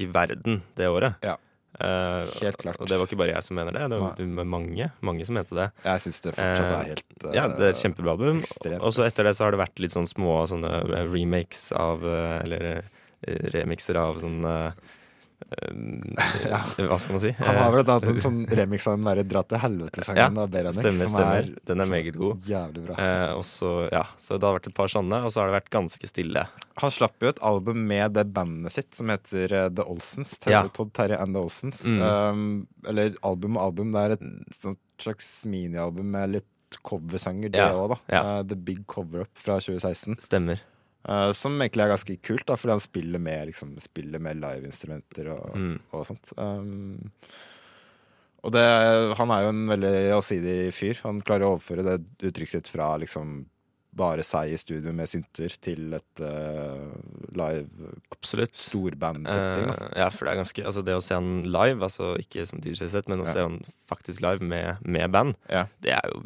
i 0.00 0.06
verden 0.10 0.62
det 0.76 0.88
året. 0.88 1.14
Ja. 1.22 1.36
Eh, 1.80 2.26
Helt 2.42 2.56
klart. 2.60 2.80
Og 2.82 2.88
det 2.90 2.96
var 2.98 3.06
ikke 3.06 3.16
bare 3.20 3.32
jeg 3.36 3.44
som 3.46 3.56
mener 3.56 3.72
det, 3.72 3.84
det 3.92 3.98
var 4.02 4.44
mange, 4.44 4.90
mange 5.06 5.24
som 5.24 5.36
mente 5.38 5.54
det. 5.56 5.68
Jeg 5.84 6.02
syns 6.04 6.20
det 6.24 6.32
fortsatt 6.34 6.64
Eh, 6.64 6.80
er 6.80 6.88
helt 6.90 7.24
eh, 7.28 7.34
Ja, 7.36 7.44
det 7.48 7.66
er 7.68 7.70
et 7.74 7.80
kjempebra 7.80 8.10
album. 8.16 8.40
ekstremt. 8.42 8.82
Og 8.82 8.92
så 8.96 9.06
etter 9.06 9.24
det 9.28 9.36
så 9.38 9.44
har 9.46 9.54
det 9.54 9.60
vært 9.62 9.78
litt 9.80 9.94
sånn 9.94 10.08
små 10.10 10.40
sånne 10.50 10.72
eh, 10.98 11.06
remakes 11.12 11.70
av 11.72 12.02
eh, 12.04 12.40
Eller 12.44 12.66
eh, 12.72 12.82
remixer 13.54 13.96
av 14.00 14.18
sånn 14.20 14.40
eh, 15.40 15.70
eh, 16.50 16.86
Hva 16.90 16.98
skal 17.00 17.16
man 17.16 17.22
si? 17.22 17.30
Han 17.38 17.56
har 17.58 17.72
vel 17.74 17.84
hatt 17.88 18.06
en 18.10 18.20
sånn 18.24 18.40
remix 18.60 18.86
av 18.90 18.96
den 18.98 19.06
derre 19.08 19.24
Dra 19.30 19.42
til 19.50 19.60
helvete-sangen 19.62 20.20
Ja, 20.36 20.44
av 20.44 20.50
Beranek, 20.52 20.78
stemmer, 20.80 21.08
som 21.08 21.14
stemmer. 21.16 21.48
er 21.50 21.70
Den 21.70 21.80
er 21.84 21.90
meget 21.90 22.18
god. 22.20 22.44
jævlig 22.50 22.84
bra. 22.86 22.96
Eh, 23.04 23.32
også, 23.38 23.72
ja, 23.92 24.04
så 24.20 24.38
det 24.38 24.48
har 24.48 24.58
vært 24.58 24.70
et 24.72 24.76
par 24.80 24.92
sånne, 24.92 25.22
og 25.24 25.32
så 25.34 25.42
har 25.42 25.50
det 25.52 25.56
vært 25.60 25.70
ganske 25.74 26.10
stille. 26.10 26.46
Han 26.84 26.90
slapp 26.94 27.16
jo 27.24 27.32
et 27.32 27.42
album 27.44 27.82
med 27.90 28.14
det 28.16 28.26
bandet 28.36 28.72
sitt 28.76 28.94
som 28.96 29.10
heter 29.12 29.52
eh, 29.52 29.68
The 29.74 29.84
Olsens. 29.90 30.36
Ter 30.40 30.54
Ja. 30.56 30.62
Todd 30.68 30.92
Terje 30.96 31.18
and 31.20 31.34
The 31.36 31.42
Olsens. 31.44 31.82
Mm. 31.90 32.00
Um, 32.02 32.46
eller 32.88 33.14
album 33.26 33.56
og 33.58 33.64
album. 33.70 33.92
Det 33.96 34.00
er 34.06 34.16
et 34.18 34.24
sånt 34.60 34.80
slags 35.00 35.28
minialbum 35.48 36.10
med 36.12 36.34
litt 36.38 36.78
coversanger, 36.86 37.50
det 37.50 37.58
Ja, 37.58 37.86
da. 37.90 37.96
ja. 38.12 38.20
Uh, 38.38 38.42
The 38.46 38.54
Big 38.56 38.84
Cover 38.86 39.24
Up 39.24 39.32
fra 39.34 39.56
2016. 39.58 40.16
Stemmer. 40.22 40.60
Eh, 41.08 41.32
som 41.32 41.54
egentlig 41.60 41.84
er 41.86 41.94
ganske 41.94 42.16
kult, 42.22 42.44
da, 42.46 42.56
fordi 42.60 42.74
han 42.76 42.80
spiller 42.84 43.18
med, 43.24 43.46
liksom, 43.48 43.72
spiller 43.80 44.20
med 44.20 44.36
liveinstrumenter 44.42 45.30
og, 45.32 45.54
Mm. 45.56 45.78
og 45.92 46.04
sånt. 46.06 46.32
Um, 46.36 47.10
og 48.44 48.52
det, 48.52 48.64
han 49.18 49.30
er 49.34 49.42
jo 49.44 49.48
en 49.52 49.66
veldig 49.68 49.94
allsidig 50.16 50.58
fyr. 50.72 51.00
Han 51.04 51.20
klarer 51.20 51.44
å 51.44 51.54
overføre 51.58 51.84
det 51.84 51.96
uttrykket 52.30 52.50
sitt 52.62 52.68
fra 52.72 52.94
liksom 53.00 53.46
bare 53.92 54.22
seg 54.22 54.52
i 54.54 54.56
studio 54.60 54.92
med 54.94 55.08
synter 55.10 55.50
til 55.60 55.92
et 55.96 56.20
uh, 56.22 56.92
live 57.34 57.90
Absolutt. 58.14 58.54
storbandsetting. 58.54 59.68
Eh, 59.74 59.98
ja, 59.98 60.06
for 60.14 60.24
det 60.28 60.32
er 60.36 60.38
ganske 60.44 60.64
Altså, 60.64 60.84
det 60.86 60.94
å 60.94 61.02
se 61.02 61.14
han 61.18 61.40
live, 61.42 61.82
altså 61.82 62.12
ikke 62.22 62.46
som 62.46 62.60
DJ-sett, 62.62 63.08
men 63.10 63.20
å 63.24 63.26
Ja. 63.26 63.32
se 63.32 63.40
han 63.40 63.58
faktisk 63.90 64.22
live 64.22 64.40
med, 64.46 64.78
med 64.86 65.10
band, 65.10 65.34
Ja. 65.50 65.66
det 65.82 65.90
er 65.98 66.08
jo 66.12 66.22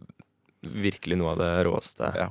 virkelig 0.63 1.17
noe 1.19 1.33
av 1.33 1.39
det 1.39 1.53
råeste 1.67 2.15
Ja. 2.15 2.29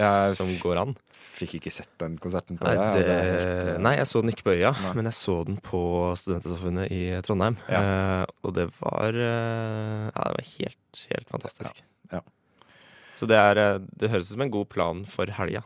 Jeg 0.00 0.36
som 0.38 0.50
går 0.62 0.78
an. 0.80 0.94
fikk 1.12 1.56
ikke 1.58 1.72
sett 1.72 1.90
den 2.00 2.14
konserten. 2.20 2.58
på 2.58 2.64
Nei, 2.64 2.76
det, 2.96 3.02
det 3.04 3.16
helt, 3.16 3.70
uh... 3.76 3.80
nei, 3.84 3.94
jeg 3.98 4.08
så 4.08 4.22
den 4.22 4.32
ikke 4.32 4.46
på 4.46 4.54
Øya, 4.54 4.72
Nei. 4.84 4.92
men 4.98 5.08
jeg 5.10 5.16
så 5.18 5.34
den 5.48 5.58
på 5.64 5.82
Studentersamfunnet 6.20 6.92
i 6.92 7.00
Trondheim. 7.26 7.58
Eh, 7.68 8.24
og 8.44 8.54
det 8.56 8.68
var 8.78 9.16
uh, 9.16 10.08
Ja, 10.08 10.24
det 10.28 10.32
var 10.38 10.48
helt, 10.52 11.02
helt 11.12 11.28
fantastisk. 11.32 11.82
Ja. 12.12 12.20
Ja. 12.20 12.72
Så 13.16 13.28
det 13.30 13.38
er 13.38 13.60
Det 13.84 14.10
høres 14.10 14.30
ut 14.30 14.34
som 14.34 14.46
en 14.46 14.54
god 14.54 14.68
plan 14.72 15.04
for 15.08 15.30
helga. 15.38 15.62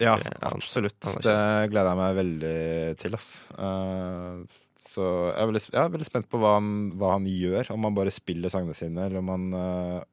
Ja, 0.00 0.14
absolutt. 0.46 1.00
Det 1.00 1.38
gleder 1.72 1.90
jeg 1.90 1.98
meg 1.98 2.18
veldig 2.20 2.60
til. 3.00 3.16
Ass. 3.16 3.30
Så 4.80 5.04
jeg 5.04 5.34
er, 5.34 5.48
veldig, 5.50 5.62
jeg 5.66 5.80
er 5.82 5.90
veldig 5.92 6.06
spent 6.06 6.28
på 6.30 6.38
hva 6.40 6.54
han, 6.56 6.70
hva 6.96 7.16
han 7.16 7.26
gjør. 7.28 7.72
Om 7.74 7.88
han 7.88 7.98
bare 7.98 8.14
spiller 8.14 8.52
sangene 8.52 8.76
sine, 8.78 9.08
eller 9.08 9.20
om 9.20 9.32
han, 9.34 9.50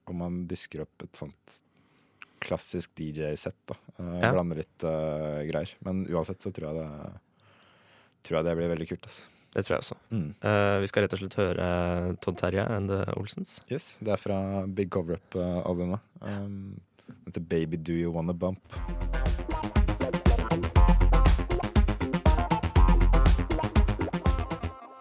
om 0.09 0.25
han 0.25 0.41
disker 0.49 0.83
opp 0.83 1.05
et 1.05 1.21
sånt 1.21 1.59
klassisk 2.47 2.93
DJ-sett. 2.97 3.57
da. 3.69 3.75
Eh, 3.99 4.19
Ja. 4.23 4.31
Blander 4.35 4.61
litt 4.63 4.83
uh, 4.87 5.43
greier. 5.47 5.73
Men 5.85 6.05
uansett 6.09 6.41
så 6.41 6.51
tror 6.55 6.69
jeg 6.71 6.79
det, 6.81 7.11
tror 8.27 8.39
jeg 8.39 8.47
det 8.47 8.55
blir 8.59 8.71
veldig 8.73 8.87
kult. 8.93 9.09
Altså. 9.11 9.33
Det 9.57 9.63
tror 9.65 9.73
jeg 9.77 9.83
også. 9.85 9.97
Mm. 10.13 10.27
Uh, 10.43 10.75
vi 10.83 10.89
skal 10.91 11.05
rett 11.05 11.15
og 11.17 11.21
slett 11.23 11.37
høre 11.39 11.67
Todd 12.21 12.37
Terje 12.41 12.65
and 12.77 12.91
the 12.93 12.99
Olsens. 13.17 13.57
Yes, 13.71 13.95
Det 14.03 14.13
er 14.15 14.21
fra 14.21 14.39
Big 14.67 14.91
Cover 14.93 15.17
Up-albumet. 15.19 16.03
Um, 16.21 16.79
det 17.07 17.33
heter 17.33 17.47
Baby 17.55 17.77
Do 17.77 17.95
You 17.95 18.13
Wanna 18.13 18.33
Bump. 18.37 18.75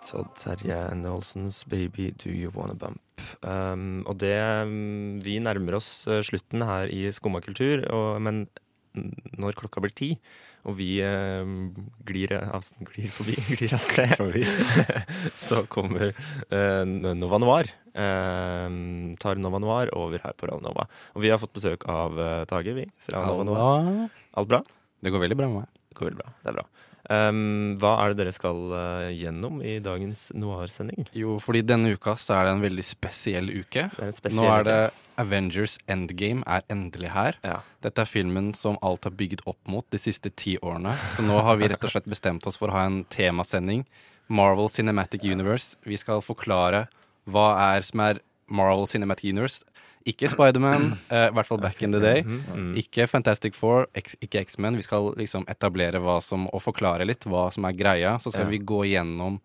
Todd 0.07 0.31
Terje 0.39 0.79
Olsens 1.11 1.65
'Baby 1.67 2.13
Do 2.15 2.31
You 2.31 2.53
Wanna 2.55 2.79
Bump'. 2.79 3.03
Um, 3.43 4.05
og 4.07 4.19
det 4.21 4.37
um, 4.63 5.19
Vi 5.25 5.39
nærmer 5.43 5.79
oss 5.79 6.07
uh, 6.07 6.23
slutten 6.23 6.63
her 6.63 6.87
i 6.93 7.09
Skumma 7.13 7.43
kultur, 7.43 7.83
men 8.23 8.47
når 9.37 9.57
klokka 9.59 9.83
blir 9.85 9.93
ti, 9.97 10.11
og 10.67 10.75
vi 10.81 10.97
eh, 11.05 11.47
glir, 12.09 12.33
av, 12.41 12.65
glir 12.89 13.11
forbi, 13.15 13.37
glir 13.59 13.75
av 13.77 13.83
sted, 13.83 14.17
så 15.47 15.63
kommer 15.71 16.11
eh, 16.11 16.83
Nova 16.87 17.39
Noir. 17.43 17.71
Eh, 17.95 18.67
tar 19.23 19.43
Nova 19.43 19.63
Noir 19.63 19.93
over 19.97 20.25
her 20.25 20.35
på 20.39 20.51
Rall 20.51 20.65
Nova. 20.65 20.89
Og 21.15 21.23
vi 21.23 21.31
har 21.31 21.41
fått 21.43 21.55
besøk 21.57 21.87
av 21.91 22.19
uh, 22.19 22.43
Tage, 22.51 22.75
vi, 22.77 22.89
fra 23.07 23.23
Nova 23.29 23.47
Noir. 23.47 24.19
Alt 24.37 24.51
bra? 24.51 24.63
Det 25.03 25.15
går 25.15 25.23
veldig 25.23 25.39
bra 25.39 25.51
med 25.53 25.63
meg. 25.63 25.83
Det 25.87 26.01
går 26.01 26.11
veldig 26.11 26.23
bra. 26.25 26.35
Det 26.43 26.51
er 26.51 26.59
bra. 26.59 26.67
Um, 27.07 27.77
hva 27.79 27.93
er 28.03 28.13
det 28.13 28.25
dere 28.25 28.35
skal 28.35 28.59
uh, 28.73 29.09
gjennom 29.15 29.61
i 29.63 29.77
dagens 29.83 30.29
noir-sending? 30.35 31.07
Jo, 31.15 31.37
fordi 31.43 31.63
denne 31.67 31.93
uka 31.95 32.17
så 32.19 32.39
er 32.39 32.49
det 32.49 32.55
en 32.57 32.65
veldig 32.65 32.87
spesiell 32.87 33.51
uke. 33.53 33.89
Er 33.91 34.15
spesiell 34.17 34.41
Nå 34.41 34.49
er 34.57 34.67
det. 34.67 34.79
Avengers 35.17 35.79
Endgame 35.89 36.43
er 36.45 36.67
endelig 36.73 37.13
her. 37.15 37.39
Ja. 37.47 37.61
Dette 37.85 38.03
er 38.05 38.11
filmen 38.11 38.51
som 38.59 38.77
alt 38.85 39.07
har 39.09 39.15
bygget 39.17 39.47
opp 39.49 39.61
mot 39.71 39.87
de 39.95 40.01
siste 40.01 40.33
ti 40.35 40.59
årene. 40.61 40.93
Så 41.15 41.25
nå 41.25 41.39
har 41.47 41.57
vi 41.57 41.71
rett 41.73 41.87
og 41.87 41.95
slett 41.95 42.11
bestemt 42.11 42.45
oss 42.49 42.59
for 42.61 42.69
å 42.69 42.77
ha 42.77 42.85
en 42.91 43.01
temasending. 43.13 43.87
Marvel 44.29 44.69
Cinematic 44.73 45.25
Universe. 45.25 45.79
Vi 45.87 45.97
skal 46.01 46.21
forklare 46.25 46.87
hva 47.31 47.49
er 47.73 47.87
som 47.87 48.03
er 48.05 48.21
Marvel 48.53 48.87
Cinematic 48.91 49.33
Universe. 49.33 49.65
Ikke 50.07 50.29
Spiderman, 50.31 50.93
uh, 51.11 51.27
i 51.27 51.35
hvert 51.35 51.49
fall 51.49 51.61
back 51.63 51.83
in 51.83 51.95
the 51.95 52.01
day. 52.03 52.23
Mm. 52.23 52.73
Ikke 52.79 53.09
Fantastic 53.11 53.57
Four, 53.59 53.89
X, 53.99 54.15
ikke 54.23 54.45
X-Men. 54.47 54.79
Vi 54.79 54.87
skal 54.87 55.11
liksom 55.19 55.47
etablere 55.51 55.99
hva 56.03 56.21
som, 56.23 56.47
og 56.55 56.63
forklare 56.63 57.09
litt 57.09 57.27
hva 57.27 57.49
som 57.55 57.67
er 57.67 57.75
greia. 57.75 58.17
Så 58.23 58.31
skal 58.35 58.47
vi 58.53 58.63
gå 58.63 58.85
gjennom 58.93 59.41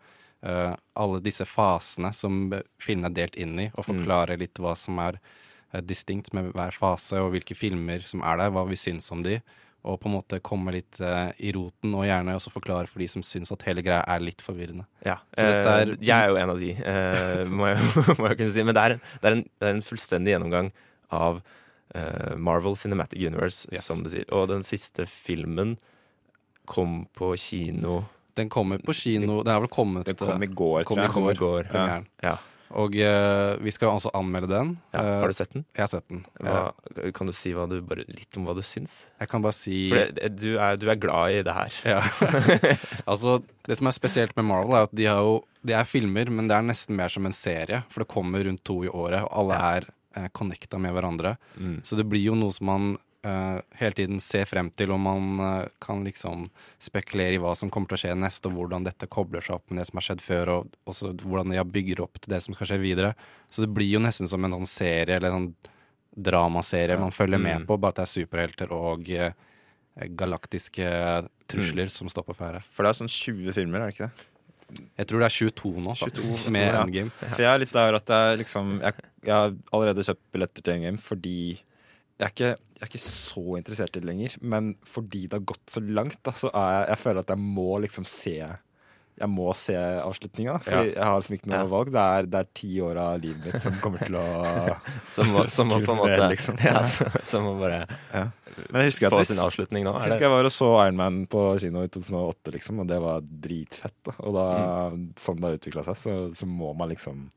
uh, 0.46 0.74
alle 0.94 1.22
disse 1.26 1.48
fasene 1.50 2.14
som 2.14 2.44
filmen 2.82 3.10
er 3.10 3.18
delt 3.24 3.40
inn 3.42 3.58
i, 3.58 3.72
og 3.74 3.88
forklare 3.90 4.38
litt 4.42 4.62
hva 4.62 4.76
som 4.78 5.02
er 5.02 5.18
uh, 5.18 5.82
distinkt 5.82 6.30
med 6.38 6.54
hver 6.54 6.78
fase, 6.78 7.18
og 7.18 7.34
hvilke 7.34 7.58
filmer 7.58 8.06
som 8.06 8.22
er 8.22 8.44
der, 8.44 8.54
hva 8.54 8.68
vi 8.70 8.78
syns 8.80 9.10
om 9.16 9.26
de. 9.26 9.40
Og 9.84 9.96
på 10.00 10.06
en 10.10 10.14
måte 10.14 10.38
komme 10.46 10.70
litt 10.76 11.00
uh, 11.02 11.32
i 11.42 11.50
roten, 11.56 11.96
og 11.98 12.04
gjerne 12.06 12.36
også 12.38 12.52
forklare 12.54 12.86
for 12.88 13.02
de 13.02 13.08
som 13.10 13.24
syns 13.26 13.50
at 13.52 13.64
hele 13.66 13.82
greia 13.82 14.04
er 14.06 14.20
litt 14.22 14.42
forvirrende. 14.46 14.86
Ja. 15.06 15.16
Så 15.34 15.42
dette 15.48 15.72
er- 15.74 15.94
Eh, 15.96 16.04
jeg 16.06 16.14
er 16.14 16.30
jo 16.30 16.36
en 16.38 16.52
av 16.54 16.60
de, 16.62 16.70
uh, 16.78 17.50
må, 17.50 17.66
jeg, 17.72 17.80
må 18.22 18.28
jeg 18.30 18.38
kunne 18.38 18.54
si. 18.54 18.64
Men 18.68 18.76
det 18.78 18.84
er 18.84 18.92
en, 18.98 19.02
det 19.24 19.26
er 19.32 19.38
en, 19.40 19.44
det 19.58 19.68
er 19.68 19.74
en 19.74 19.82
fullstendig 19.88 20.36
gjennomgang 20.36 20.70
av 21.12 21.42
uh, 21.42 22.36
Marvel 22.38 22.78
Cinematic 22.78 23.26
Universe, 23.26 23.66
Yes. 23.74 23.88
som 23.90 24.04
du 24.06 24.10
sier. 24.14 24.28
Og 24.32 24.48
den 24.54 24.62
siste 24.64 25.08
filmen 25.10 25.78
kom 26.70 27.08
på 27.18 27.34
kino 27.42 28.04
Den 28.38 28.48
kommer 28.54 28.78
på 28.86 28.94
kino 28.96 29.42
Den 29.44 29.52
har 29.56 29.60
vel 29.66 29.68
kommet 29.74 30.06
Den 30.06 30.16
kom 30.16 30.44
i 30.46 30.48
går, 30.48 30.84
kom 30.86 30.98
tror 30.98 31.04
i 31.04 31.08
jeg. 31.08 31.12
kom 31.18 31.30
i 31.32 31.34
går. 31.42 31.74
ja. 31.74 32.02
Ja. 32.24 32.38
Og 32.80 32.96
eh, 33.00 33.54
vi 33.64 33.74
skal 33.74 33.96
altså 33.96 34.12
anmelde 34.18 34.52
den. 34.52 34.74
Ja, 34.94 35.02
Eh, 35.02 35.20
har 35.22 35.32
du 35.32 35.34
sett 35.34 35.54
den? 35.54 35.66
Jeg 35.76 35.84
har 35.84 35.90
sett 35.92 36.08
den. 36.12 36.24
Hva, 36.40 37.12
kan 37.16 37.30
du 37.30 37.34
si 37.36 37.52
du, 37.52 37.78
bare, 37.86 38.06
litt 38.08 38.38
om 38.38 38.46
hva 38.48 38.56
du 38.58 38.62
syns? 38.66 39.06
Jeg 39.20 39.32
kan 39.32 39.44
bare 39.44 39.58
si 39.58 39.90
For 39.92 40.12
det, 40.14 40.32
du, 40.40 40.50
er, 40.58 40.78
du 40.78 40.88
er 40.92 41.00
glad 41.02 41.38
i 41.38 41.42
det 41.48 41.56
her. 41.56 41.80
Ja. 41.88 42.02
altså, 43.12 43.40
det 43.68 43.80
som 43.80 43.90
er 43.90 43.98
spesielt 43.98 44.36
med 44.38 44.48
Marvel, 44.50 44.78
er 44.78 44.90
at 44.90 44.96
de 44.96 45.08
har 45.10 45.24
jo 45.26 45.40
De 45.62 45.76
er 45.78 45.86
filmer, 45.86 46.30
men 46.34 46.48
det 46.50 46.58
er 46.58 46.66
nesten 46.66 46.98
mer 46.98 47.12
som 47.14 47.26
en 47.28 47.36
serie. 47.36 47.84
For 47.94 48.04
det 48.04 48.10
kommer 48.14 48.44
rundt 48.48 48.64
to 48.66 48.80
i 48.86 48.90
året, 48.90 49.22
og 49.22 49.34
alle 49.44 49.60
er 49.78 49.90
eh, 50.18 50.30
connecta 50.34 50.80
med 50.82 50.96
hverandre. 50.96 51.36
Mm. 51.58 51.82
Så 51.86 52.00
det 52.00 52.08
blir 52.10 52.24
jo 52.24 52.38
noe 52.38 52.54
som 52.56 52.70
man 52.72 52.92
eh, 53.28 53.60
hele 53.80 53.98
tiden 53.98 54.22
se 54.24 54.44
frem 54.50 54.70
til, 54.74 54.92
og 54.96 55.00
man 55.04 55.42
uh, 55.42 55.68
kan 55.84 56.04
liksom 56.06 56.48
spekulere 56.82 57.38
i 57.38 57.42
hva 57.42 57.54
som 57.58 57.70
kommer 57.74 57.92
til 57.92 58.00
å 58.00 58.02
skje 58.06 58.16
neste, 58.18 58.50
og 58.50 58.58
hvordan 58.58 58.88
dette 58.88 59.10
kobler 59.12 59.44
seg 59.46 59.60
opp 59.60 59.70
med 59.72 59.82
det 59.82 59.88
som 59.90 60.00
har 60.00 60.08
skjedd 60.08 60.24
før, 60.26 60.54
og 60.56 60.80
også 60.90 61.14
hvordan 61.22 61.54
de 61.54 61.66
bygger 61.76 62.02
opp 62.06 62.20
til 62.22 62.34
det 62.34 62.42
som 62.46 62.58
skal 62.58 62.72
skje 62.72 62.82
videre. 62.82 63.14
Så 63.50 63.66
det 63.66 63.72
blir 63.76 63.90
jo 63.92 64.02
nesten 64.04 64.30
som 64.32 64.44
en 64.48 64.58
sånn 64.60 64.70
serie, 64.70 65.20
eller 65.20 65.30
en 65.32 65.38
sånn 65.40 65.54
dramaserie 66.12 66.98
man 67.00 67.14
følger 67.16 67.40
Mm. 67.40 67.44
med 67.48 67.68
på, 67.68 67.78
bare 67.80 67.94
at 67.96 68.02
det 68.02 68.08
er 68.08 68.14
superhelter 68.18 68.74
og 68.76 69.08
uh, 69.16 69.32
galaktiske 70.18 70.88
trusler 71.52 71.88
som 71.92 72.10
står 72.12 72.26
på 72.28 72.36
ferde. 72.36 72.62
For 72.72 72.84
det 72.84 72.92
er 72.92 73.00
sånn 73.02 73.12
20 73.12 73.56
filmer, 73.56 73.82
er 73.82 73.90
det 73.92 73.96
ikke 73.96 74.10
det? 74.10 74.28
Jeg 75.02 75.08
tror 75.10 75.20
det 75.20 75.28
er 75.28 75.36
22 75.36 75.82
nå, 75.84 75.94
faktisk, 76.00 76.30
22, 76.48 76.52
med 76.56 76.64
ja. 76.64 76.84
Endgame. 76.86 77.12
For 77.20 77.44
jeg 77.44 77.52
er 77.52 77.60
litt 77.60 77.74
der 77.76 77.98
at 77.98 78.12
jeg 78.16 78.38
liksom 78.40 78.70
Jeg, 78.80 78.94
jeg 79.28 79.34
har 79.36 79.52
allerede 79.76 80.06
kjøpt 80.08 80.22
billetter 80.32 80.64
til 80.64 80.78
Endgame 80.78 81.02
fordi 81.04 81.40
jeg 82.22 82.28
er, 82.28 82.34
ikke, 82.36 82.50
jeg 82.78 82.86
er 82.86 82.90
ikke 82.92 83.00
så 83.04 83.44
interessert 83.58 83.96
i 83.98 84.02
det 84.04 84.08
lenger, 84.12 84.36
men 84.46 84.76
fordi 84.86 85.24
det 85.28 85.40
har 85.40 85.48
gått 85.52 85.74
så 85.74 85.82
langt, 85.82 86.20
da, 86.28 86.34
så 86.38 86.52
er 86.54 86.76
jeg, 86.76 86.84
jeg 86.94 87.02
føler 87.02 87.24
at 87.26 87.32
jeg 87.34 87.42
må 87.42 87.70
liksom 87.82 88.06
se 88.08 88.36
Jeg 89.22 89.28
må 89.30 89.52
se 89.60 89.74
avslutninga. 89.76 90.54
Fordi 90.66 90.94
jeg 90.96 91.04
har 91.06 91.18
liksom 91.20 91.36
ikke 91.36 91.50
noe 91.52 91.58
Ja. 91.60 91.66
valg. 91.70 91.90
Det 91.94 92.02
er, 92.02 92.28
det 92.32 92.40
er 92.40 92.48
ti 92.58 92.70
år 92.82 92.98
av 92.98 93.20
livet 93.22 93.44
mitt 93.46 93.62
som 93.62 93.76
kommer 93.84 94.00
til 94.02 94.16
å 94.18 94.24
Som, 95.16 95.28
må- 95.36 95.44
som 95.52 95.68
må 95.70 95.78
på 95.84 95.92
en 95.94 96.00
måte 96.00 96.30
liksom. 96.32 96.58
ja, 96.70 96.80
Som 97.28 97.44
må 97.46 97.52
bare 97.60 97.84
ja. 98.16 98.24
Men 98.72 98.82
jeg 98.86 98.94
husker 98.94 99.14
få 99.14 99.22
sin 99.28 99.42
avslutning 99.44 99.86
nå. 99.86 99.92
jeg 99.94 100.08
Er 100.08 100.14
husker 100.14 100.26
jeg 100.26 100.34
var 100.34 100.48
og 100.50 100.54
så 100.56 100.70
Iron 100.88 100.98
Man 100.98 101.20
på 101.30 101.44
kino 101.62 101.84
i 101.86 101.92
2008, 101.92 102.52
liksom, 102.56 102.82
og 102.84 102.90
det 102.90 102.98
var 103.04 103.22
dritfett. 103.46 103.96
Da. 104.08 104.16
Og 104.26 104.34
da, 104.36 104.48
sånn 105.22 105.40
det 105.44 105.48
har 105.52 105.60
utvikla 105.60 105.86
seg, 105.92 106.02
så, 106.02 106.16
så 106.42 106.48
må 106.50 106.72
man 106.78 106.90
liksom 106.96 107.28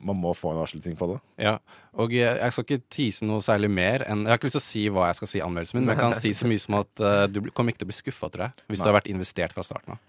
Man 0.00 0.16
må 0.16 0.32
få 0.36 0.54
en 0.54 0.62
avslutning 0.62 0.94
på 0.96 1.10
det. 1.10 1.18
Ja, 1.44 1.58
og 2.00 2.14
jeg, 2.14 2.38
jeg 2.38 2.54
skal 2.54 2.64
ikke 2.66 2.84
tease 2.92 3.26
noe 3.28 3.42
særlig 3.44 3.68
mer 3.68 4.04
enn 4.08 4.22
Jeg 4.24 4.32
har 4.32 4.38
ikke 4.40 4.48
lyst 4.48 4.56
til 4.56 4.62
å 4.62 4.68
si 4.68 4.84
hva 4.88 5.08
jeg 5.10 5.18
skal 5.18 5.30
si 5.32 5.40
i 5.40 5.44
anmeldelsen 5.44 5.76
min, 5.76 5.84
men 5.88 5.92
jeg 5.92 6.00
kan 6.00 6.16
si 6.16 6.32
så 6.36 6.48
mye 6.48 6.62
som 6.62 6.78
at 6.80 7.02
uh, 7.04 7.24
du 7.28 7.42
kommer 7.50 7.74
ikke 7.74 7.82
til 7.82 7.88
å 7.88 7.92
bli 7.92 7.98
skuffa, 7.98 8.30
tror 8.32 8.46
jeg, 8.46 8.64
hvis 8.72 8.80
du 8.80 8.88
har 8.88 8.96
vært 8.96 9.10
investert 9.12 9.56
fra 9.56 9.66
starten 9.66 9.96
av. 9.96 10.06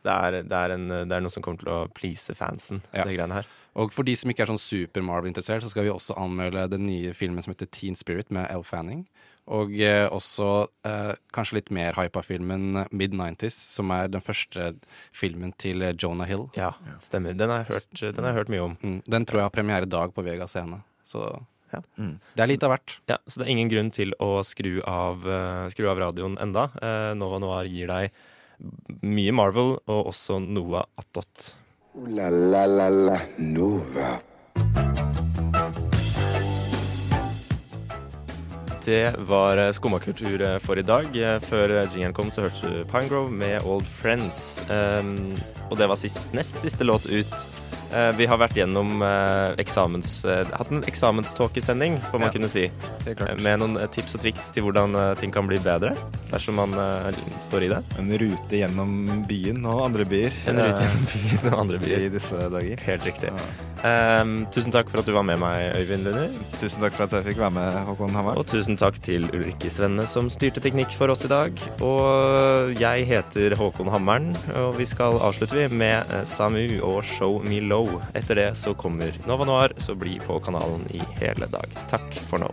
Det 0.00 0.12
er, 0.12 0.36
det, 0.48 0.56
er 0.56 0.72
en, 0.72 0.86
det 1.10 1.12
er 1.12 1.20
noe 1.20 1.32
som 1.32 1.44
kommer 1.44 1.60
til 1.60 1.68
å 1.74 1.80
please 1.92 2.32
fansen, 2.32 2.78
Ja. 2.88 3.04
det 3.04 3.18
greiene 3.18 3.36
her. 3.36 3.48
Og 3.76 3.92
for 3.92 4.08
de 4.08 4.14
som 4.16 4.30
ikke 4.32 4.46
er 4.46 4.50
sånn 4.50 4.60
super 4.62 5.04
Marvel-interessert, 5.04 5.62
så 5.62 5.68
skal 5.70 5.84
vi 5.86 5.92
også 5.92 6.16
anmelde 6.18 6.64
den 6.72 6.86
nye 6.88 7.12
filmen 7.14 7.44
som 7.44 7.52
heter 7.52 7.68
Teen 7.70 7.98
Spirit 8.00 8.32
med 8.32 8.48
Elle 8.48 8.64
Fanning. 8.66 9.04
Og 9.50 9.72
eh, 9.80 10.06
også 10.12 10.68
eh, 10.86 11.12
kanskje 11.34 11.56
litt 11.58 11.70
mer 11.74 11.96
hypa 11.98 12.22
filmen 12.22 12.84
Mid-90s, 12.94 13.56
som 13.74 13.90
er 13.94 14.10
den 14.12 14.22
første 14.22 14.74
filmen 15.16 15.54
til 15.58 15.82
eh, 15.82 15.94
Jonah 15.98 16.28
Hill. 16.28 16.46
Ja, 16.58 16.74
stemmer. 17.02 17.34
Den 17.34 17.50
har 17.50 17.64
jeg 17.64 17.72
hørt, 17.74 18.02
den 18.02 18.20
har 18.24 18.30
jeg 18.30 18.38
hørt 18.42 18.52
mye 18.52 18.66
om. 18.68 18.76
Mm, 18.82 19.00
den 19.10 19.26
tror 19.26 19.40
jeg 19.42 19.48
har 19.48 19.56
premiere 19.56 19.88
i 19.88 19.90
dag 19.90 20.14
på 20.14 20.22
Vega 20.26 20.46
scene. 20.50 20.82
Så 21.04 21.24
Ja. 21.70 21.78
Mm. 21.98 22.18
det 22.34 22.42
er 22.42 22.48
litt 22.50 22.64
av 22.66 22.72
hvert. 22.72 22.96
Ja, 23.06 23.16
Så 23.28 23.38
det 23.38 23.46
er 23.46 23.50
ingen 23.52 23.68
grunn 23.70 23.90
til 23.94 24.10
å 24.18 24.42
skru 24.42 24.80
av, 24.82 25.22
uh, 25.22 25.68
skru 25.70 25.86
av 25.86 25.98
radioen 26.02 26.34
enda. 26.42 26.64
Uh, 26.82 27.14
Nova 27.14 27.38
Noir 27.38 27.70
gir 27.70 27.86
deg 27.86 28.10
mye 29.06 29.32
Marvel, 29.32 29.78
og 29.86 30.10
også 30.10 30.40
noe 30.42 30.82
attåt. 30.98 31.54
Uh, 31.94 32.08
la 32.10 32.26
la 32.28 32.66
la 32.66 32.88
la 32.90 33.20
Nova. 33.38 34.18
Det 38.84 39.14
var 39.18 39.56
Skumma 39.72 39.98
skummakultur 40.00 40.40
eh, 40.42 40.58
for 40.58 40.78
i 40.78 40.82
dag. 40.82 41.04
Eh, 41.16 41.38
Før 41.44 41.72
jingeren 41.92 42.14
kom, 42.16 42.30
så 42.32 42.46
hørte 42.46 42.68
du 42.70 42.84
Pinegrove 42.88 43.30
med 43.30 43.60
Old 43.68 43.84
Friends. 43.86 44.62
Um, 44.70 45.34
og 45.70 45.76
det 45.78 45.88
var 45.90 45.98
sist, 46.00 46.24
nest 46.32 46.56
siste 46.62 46.84
låt 46.88 47.04
ut. 47.06 47.34
Uh, 47.90 48.12
vi 48.16 48.26
har 48.30 48.38
vært 48.38 48.54
gjennom 48.56 49.00
uh, 49.02 49.50
eksamens... 49.58 50.20
uh, 50.24 50.44
hatt 50.54 50.70
en 50.70 50.84
eksamenståkesending, 50.86 51.98
får 52.10 52.22
man 52.22 52.28
Ja. 52.30 52.32
kunne 52.36 52.48
si. 52.52 52.68
Eh. 53.10 53.24
Med 53.42 53.58
noen 53.60 53.76
eh, 53.82 53.88
tips 53.90 54.14
og 54.16 54.22
triks 54.22 54.48
til 54.54 54.62
hvordan 54.68 54.94
eh, 54.94 55.14
ting 55.20 55.32
kan 55.34 55.48
bli 55.50 55.58
bedre 55.64 55.96
dersom 56.30 56.56
man 56.62 56.72
eh, 56.78 57.10
står 57.42 57.66
i 57.66 57.72
det. 57.74 57.82
En 57.98 58.12
rute 58.22 58.60
gjennom 58.62 59.24
byen 59.28 59.66
og 59.66 59.82
andre 59.90 60.06
byer. 60.06 60.30
En 60.54 60.62
rute 60.62 60.78
eh, 60.78 60.86
gjennom 60.86 61.10
byen 61.16 61.52
og 61.52 61.58
andre 61.66 61.82
byer. 61.82 62.06
I 62.06 62.14
disse 62.14 62.46
dager. 62.54 62.86
Helt 62.86 63.10
riktig. 63.10 63.34
Um, 63.80 64.44
tusen 64.52 64.74
takk 64.74 64.90
for 64.92 65.00
at 65.00 65.06
du 65.08 65.14
var 65.16 65.24
med 65.24 65.38
meg, 65.40 65.70
Øyvind 65.78 66.04
Lunder. 66.04 66.34
Tusen 66.60 66.82
takk 66.82 66.92
for 66.92 67.06
at 67.06 67.14
jeg 67.16 67.24
fikk 67.30 67.38
være 67.40 67.54
med, 67.56 67.78
Håkon 67.88 68.12
Hamar. 68.12 68.36
Og 68.36 68.44
tusen 68.50 68.76
takk 68.76 68.98
til 69.00 69.24
Ulrikke 69.32 69.70
Svenne 69.72 70.04
som 70.08 70.28
styrte 70.32 70.60
teknikk 70.60 70.92
for 70.98 71.12
oss 71.12 71.24
i 71.24 71.30
dag. 71.32 71.62
Og 71.80 72.74
jeg 72.76 73.06
heter 73.08 73.56
Håkon 73.56 73.88
Hammeren, 73.88 74.34
og 74.52 74.76
vi 74.76 74.84
skal 74.88 75.16
avslutte 75.24 75.56
vi 75.56 75.64
med 75.72 76.12
eh, 76.12 76.26
Samu 76.28 76.60
og 76.84 77.00
Show 77.08 77.40
Me 77.46 77.62
Low. 77.64 77.96
Etter 78.12 78.36
det 78.42 78.50
så 78.60 78.76
kommer 78.76 79.16
Nova 79.30 79.48
Noir, 79.48 79.76
så 79.80 79.96
bli 79.96 80.18
på 80.20 80.36
kanalen 80.44 80.84
i 80.92 81.00
hele 81.22 81.48
dag. 81.48 81.72
Takk 81.88 82.20
for 82.28 82.44
nå. 82.44 82.52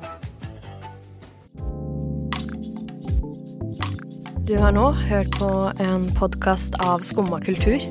Du 4.47 4.55
har 4.63 4.71
nå 4.71 4.93
hørt 5.09 5.33
på 5.35 5.51
en 5.83 6.07
podkast 6.15 6.79
av 6.87 7.03
Skumma 7.03 7.43
kultur. 7.43 7.83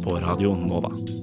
På 0.00 0.16
Radio 0.24 0.56
Nova. 0.56 1.17